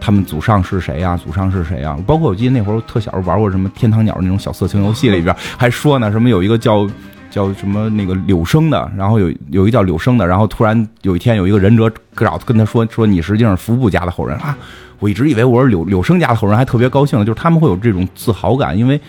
[0.00, 1.98] 他们祖上是谁呀，祖上是谁呀？
[2.06, 6.88] 包括我记得那会儿特小时候玩过什么天堂鸟那种小色情游戏里边还说呢，什么有一个叫。
[7.34, 14.56] 叫什么那个柳生的，然后有有一个叫柳生的，然后突然有一天有一个忍者找跟他说说你实际上是服部家的后人啊，
[15.00, 19.00] 我一直以为我是柳柳生家的后人，还特别高兴，就是他们会有这种自豪感，因为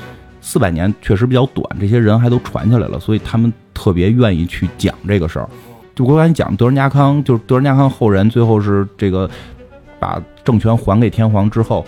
[0.42, 5.48] 四百年确实比较短，这些人还都传下来了，所以他们特别愿意去讲这个事儿。
[5.94, 9.30] 就我刚才讲德仁家康，就是德仁家康后人最后是这个
[10.00, 11.86] 把政权还给天皇之后，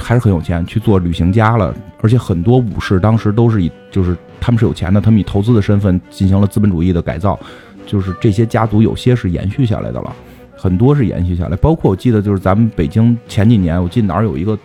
[0.00, 4.16] 还是很有钱去做旅行家了，而且很多武士当时都是以就是。
[4.40, 7.38] 他们是有钱的，他们以投资的身份进行了资本主义的改造，
[7.86, 10.12] 就是这些家族有些是延续下来的了，
[10.56, 14.58] 很多是延续下来，包括我记得就是咱们北京前几年，我记得哪儿有一个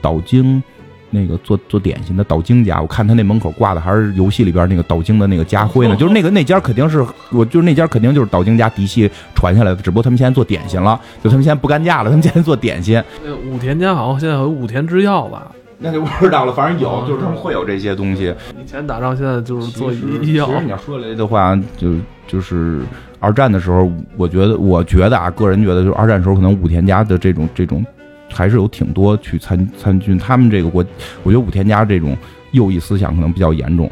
[0.00, 0.62] 岛京
[1.10, 13.02] 那个做做点心的岛京家，我看他那门口挂的还是游戏里边那个岛京的那个家徽呢，就是那个那家肯定是我就是那家肯定就是岛京家嫡系传下来的，只不过他们现在做点心了，就他们现在不干架了，他们现在做点心。
[13.50, 15.50] 武田家好像现在有武田制药吧。
[15.78, 18.34] 那就不知道了，反正有，就是他们会有这些东西。
[18.58, 20.46] 以前打仗，现在就是做医药。
[20.46, 21.92] 其实你要说来的话，就
[22.26, 22.80] 就是
[23.20, 27.84] 二战的时候，我觉得，我觉得啊，个人觉得，就是二战时候，可能武田家的这种这种，
[28.32, 30.16] 还是有挺多去参参军。
[30.16, 30.82] 他们这个国，
[31.22, 32.16] 我觉得武田家这种
[32.52, 33.90] 右翼思想可能比较严重，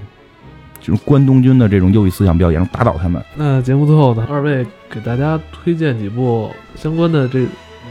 [0.81, 3.23] 就是关东军的这种右翼思想比较严重，打倒他们。
[3.37, 7.47] 那节目最后呢，二位给大家推荐几部相关的这。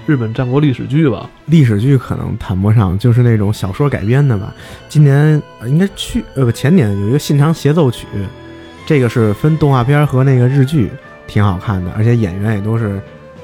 [0.05, 4.53] 日本战国历史剧吧，历史剧可能谈不上，就是那种小说改编的吧。
[4.89, 8.05] 今年应该去呃不前年有一个《信长协奏曲》，
[8.85, 10.91] 这个是分动画片和那个日剧，
[11.25, 13.01] 挺好看的，而且演员也都是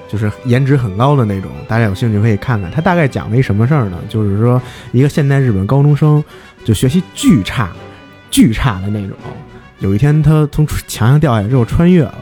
[0.09, 1.49] 就是颜值很高的那种。
[1.67, 2.69] 大家有兴趣可以看看。
[2.71, 3.97] 它大概讲了一什么事儿呢？
[4.09, 6.21] 就是说一个现代日本高中生
[6.65, 7.69] 就学习巨差，
[8.29, 9.15] 巨差的那种。
[9.79, 12.13] 有一天他从墙上掉下来之后穿越了，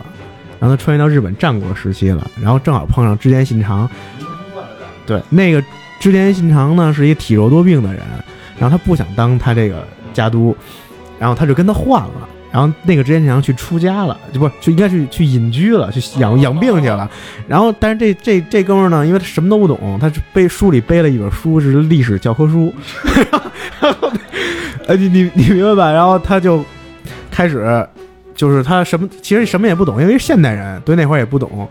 [0.59, 3.89] 然后他穿越到日本战国时期了，然后正好碰上织田信长。
[5.07, 5.63] 对，那个
[5.99, 8.03] 织田信长呢，是一个体弱多病的人，
[8.59, 10.55] 然后他不想当他这个家督，
[11.17, 12.29] 然后他就跟他换了。
[12.49, 17.07] 然后那个织田信长去出家了，就不就应该去去隐居了，去养养病去了。
[17.47, 22.73] 然后，但是这这这哥们儿呢，因为他什么都不懂，他背书里背了一本书，是历史教科书。
[23.81, 24.11] 然后，
[24.87, 25.91] 呃，你你你明白吧？
[25.91, 26.63] 然后他就
[27.29, 27.85] 开始，
[28.33, 31.69] 就是他什么其实什么也不懂，因为现代人对那会儿也不懂。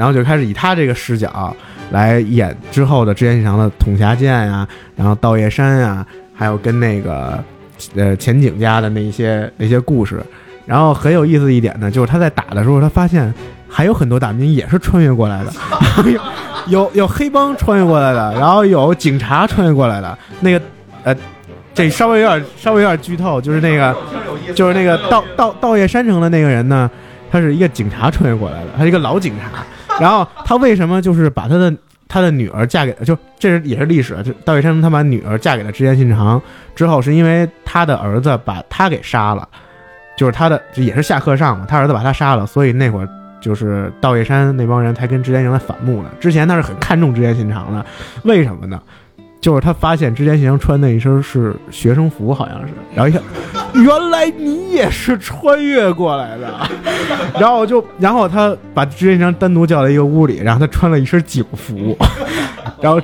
[0.00, 1.54] 然后就开始以他这个视角
[1.90, 7.38] 来演之后的织田信长的统辖剑呀，然后稻叶山呀，还有跟那个。
[7.96, 10.22] 呃，前景家的那些那些故事，
[10.66, 13.32] 然后很有意思一点呢，就是他在打的时候，他发现
[13.66, 15.50] 还有很多大兵也是穿越过来的，
[16.68, 20.18] 有有黑帮穿越过来的，然后有警察穿越过来的。
[20.40, 20.60] 那个
[21.04, 21.16] 呃，
[21.72, 23.96] 这稍微有点稍微有点剧透，就是那个
[24.54, 26.90] 就是那个稻稻稻叶山城的那个人呢，
[27.32, 29.64] 他是一个警察穿越过来的，他是一个老警察。
[30.00, 31.72] 然后他为什么就是把他的。
[32.12, 36.42] 他的女儿嫁给就这是也是历史，就道义山他把女儿嫁给了织田信长
[36.74, 39.48] 之后，是因为他的儿子把他给杀了，
[40.16, 43.08] 就是他的也是下课上嘛，他儿子把他杀了，所以那会儿
[43.40, 46.08] 就是道义山那帮人才跟织田信长反目的。
[46.18, 47.86] 之前他是很看重织田信长的，
[48.24, 48.82] 为什么呢？
[49.40, 53.22] 就是他发现织田信长穿那一身是学生服，好像是，然后一看，
[53.82, 56.52] 原来你也是穿越过来的，
[57.40, 61.96] 然后就，然后他把织田信长单独叫到一个屋里，然后他穿了一身警服，
[62.82, 63.00] 然后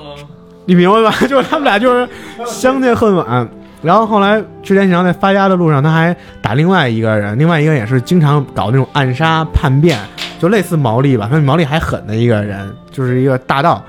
[0.66, 1.26] 你明白吧？
[1.26, 2.06] 就是他们俩就是
[2.44, 3.48] 相见恨晚，
[3.82, 9.98] 然后后来织田信长在发家的路上，他还打另外一个人，另外一个也是经常搞那种暗杀叛变，
[10.38, 13.82] 就类似毛利吧，他比毛利还狠的一个人，就是一个大盗，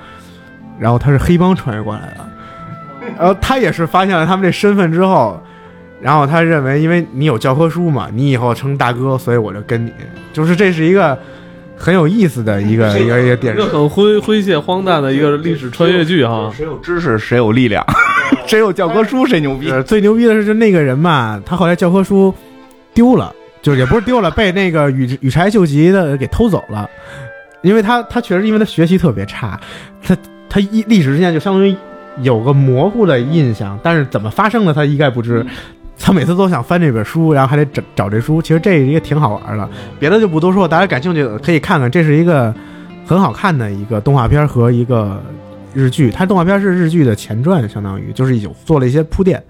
[0.79, 2.25] 然后他是黑帮穿越过来的。
[3.18, 5.41] 然后他也是发现了他们这身份之后，
[5.99, 9.91] 然后他认为，因为你有教科书嘛，你以后称大哥，所以我就跟你，
[10.32, 11.18] 就是这是一个
[11.76, 16.51] 很有意思的一个一个一个电视，很诙诙谐荒诞的一个历史穿越剧哈。
[16.55, 17.84] 谁有知识，谁有力量，
[18.45, 19.72] 谁有教科书，谁牛逼。
[19.84, 22.32] 最牛逼的是，就那个人嘛，他后来教科书
[22.93, 26.88] 丢了，就也不是丢了，被那个羽羽柴秀吉的给偷走了，
[27.63, 29.59] 因为他他确实因为他学习特别差，
[30.03, 30.15] 他
[30.47, 31.76] 他一历史之间就相当于。
[32.22, 35.45] 有个模糊的印象，但是怎么发生的他一概不知。
[35.99, 38.39] 他每次都想翻这本书，然后还得找找这书。
[38.39, 39.68] 其实这一个挺好玩的，
[39.99, 41.89] 别的就不多说，大家感兴趣可以看看。
[41.89, 42.53] 这是一个
[43.03, 45.20] 很好看的一个动画片和一个
[45.74, 46.11] 日剧。
[46.11, 49.43] 它动画片是日剧的前传，相当于就是有做了一些铺垫。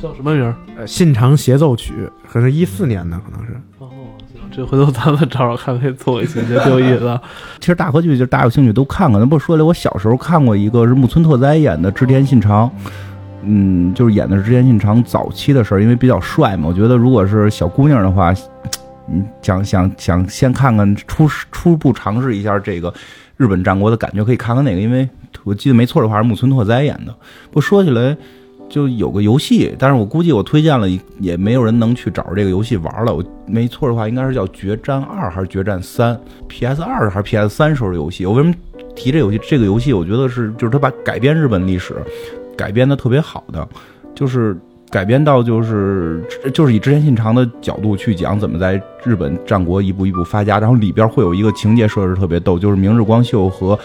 [0.00, 0.54] 叫什么名？
[0.78, 1.92] 呃，《信长协奏曲》，
[2.32, 3.54] 可能一四年的，可能是。
[4.54, 7.18] 这回头咱们找找看，可以做一期，这挺有意思。
[7.58, 9.20] 其实大合剧就是大家有兴趣都看看。
[9.20, 12.70] 那不说了，我小时候看过一个是木村拓哉演的织田信长，
[13.42, 16.68] 嗯，就是演的是织田信长早期的事儿，因为比较帅嘛。
[16.68, 18.32] 我觉得如果是小姑娘的话，
[19.08, 22.94] 嗯，想想想先看看初初步尝试一下这个
[23.36, 25.08] 日本战国的感觉，可以看看那个，因为
[25.42, 27.12] 我记得没错的话是木村拓哉演的。
[27.50, 28.16] 不说起来。
[28.74, 30.88] 就有个游戏，但是我估计我推荐了
[31.20, 33.14] 也没有人能去找这个游戏玩了。
[33.14, 36.12] 我没错的话，应该是叫《决战二》还是《决战三》
[36.48, 38.26] ？PS 二还是 PS 三时候的游戏？
[38.26, 38.52] 我为什么
[38.96, 39.38] 提这游戏？
[39.48, 41.94] 这个游戏我觉得是，就是他把改编日本历史
[42.56, 43.68] 改编的特别好的，
[44.12, 44.56] 就是
[44.90, 46.20] 改编到就是
[46.52, 53.78] 就是以织田信长的角度去讲怎么在日本战国一步一步发家，然后里边会有一个情节设置特别逗，就是明日光秀和。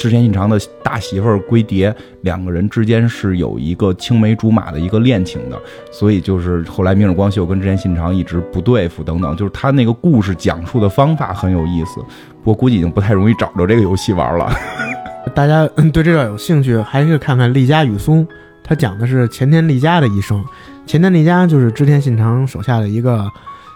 [0.00, 5.60] 织田信长的大媳妇儿龟蝶两个人之间是有一个青梅竹马的一个恋情的，
[5.92, 12.00] 所以就是后来明日光秀跟织田信长一直不对付等等，就是他那个故事讲述的方法很有意思。
[12.42, 14.50] 不过估计已经不太容易找着这个游戏玩了。
[15.34, 18.26] 大家对这个有兴趣，还是看看《丽家与松》，
[18.64, 20.42] 他讲的是前田利家的一生。
[20.86, 23.28] 前田利家就是织田信长手下的一个，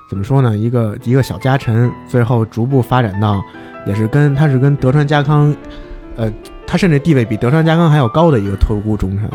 [0.09, 0.57] 怎么说呢？
[0.57, 3.45] 一个一个小家臣，最后逐步发展到，
[3.87, 5.55] 也是跟他是跟德川家康。
[6.17, 6.33] 呃，
[6.67, 9.29] 他甚至地位比德川家康还要高的一个特务忠臣。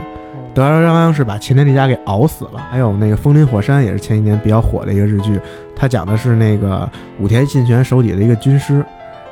[0.53, 2.59] 德川家康是把前田利家给熬死了。
[2.69, 5.39] 还有那个《风林火山》也是前几年比较火的一个日剧，
[5.75, 8.83] 他讲的是那个武田信玄手底的一个军师，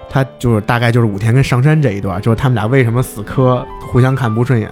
[0.10, 4.70] 他就是大概就是武田跟上山这一段，就是他们俩为什么死磕，互相看不顺眼。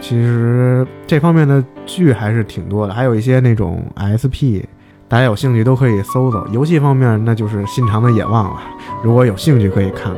[0.00, 4.62] 其实这方面的剧还是挺多的，还有一些那种 SP，
[5.08, 6.46] 大家有兴趣都可以搜搜。
[6.52, 8.60] 游戏方面那就是《信长的野望》了，
[9.02, 10.12] 如果有兴趣可以看。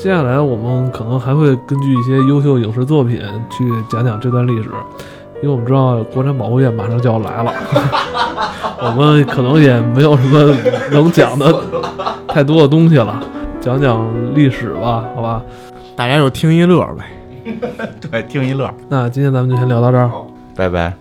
[0.00, 3.20] 接下来我们可能还会根据一些优秀影视作品
[3.50, 4.70] 去讲讲这段历史，
[5.42, 7.52] 因为我们知道国产保护业马上就要来了，
[8.80, 10.54] 我们可能也没有什么
[10.92, 11.52] 能讲的
[12.28, 13.20] 太多的东西了，
[13.60, 15.42] 讲讲历史吧，好吧，
[15.96, 18.72] 大家就听一乐呗， 对，听一乐。
[18.88, 20.08] 那今天咱们就先聊到这儿，
[20.54, 20.94] 拜拜。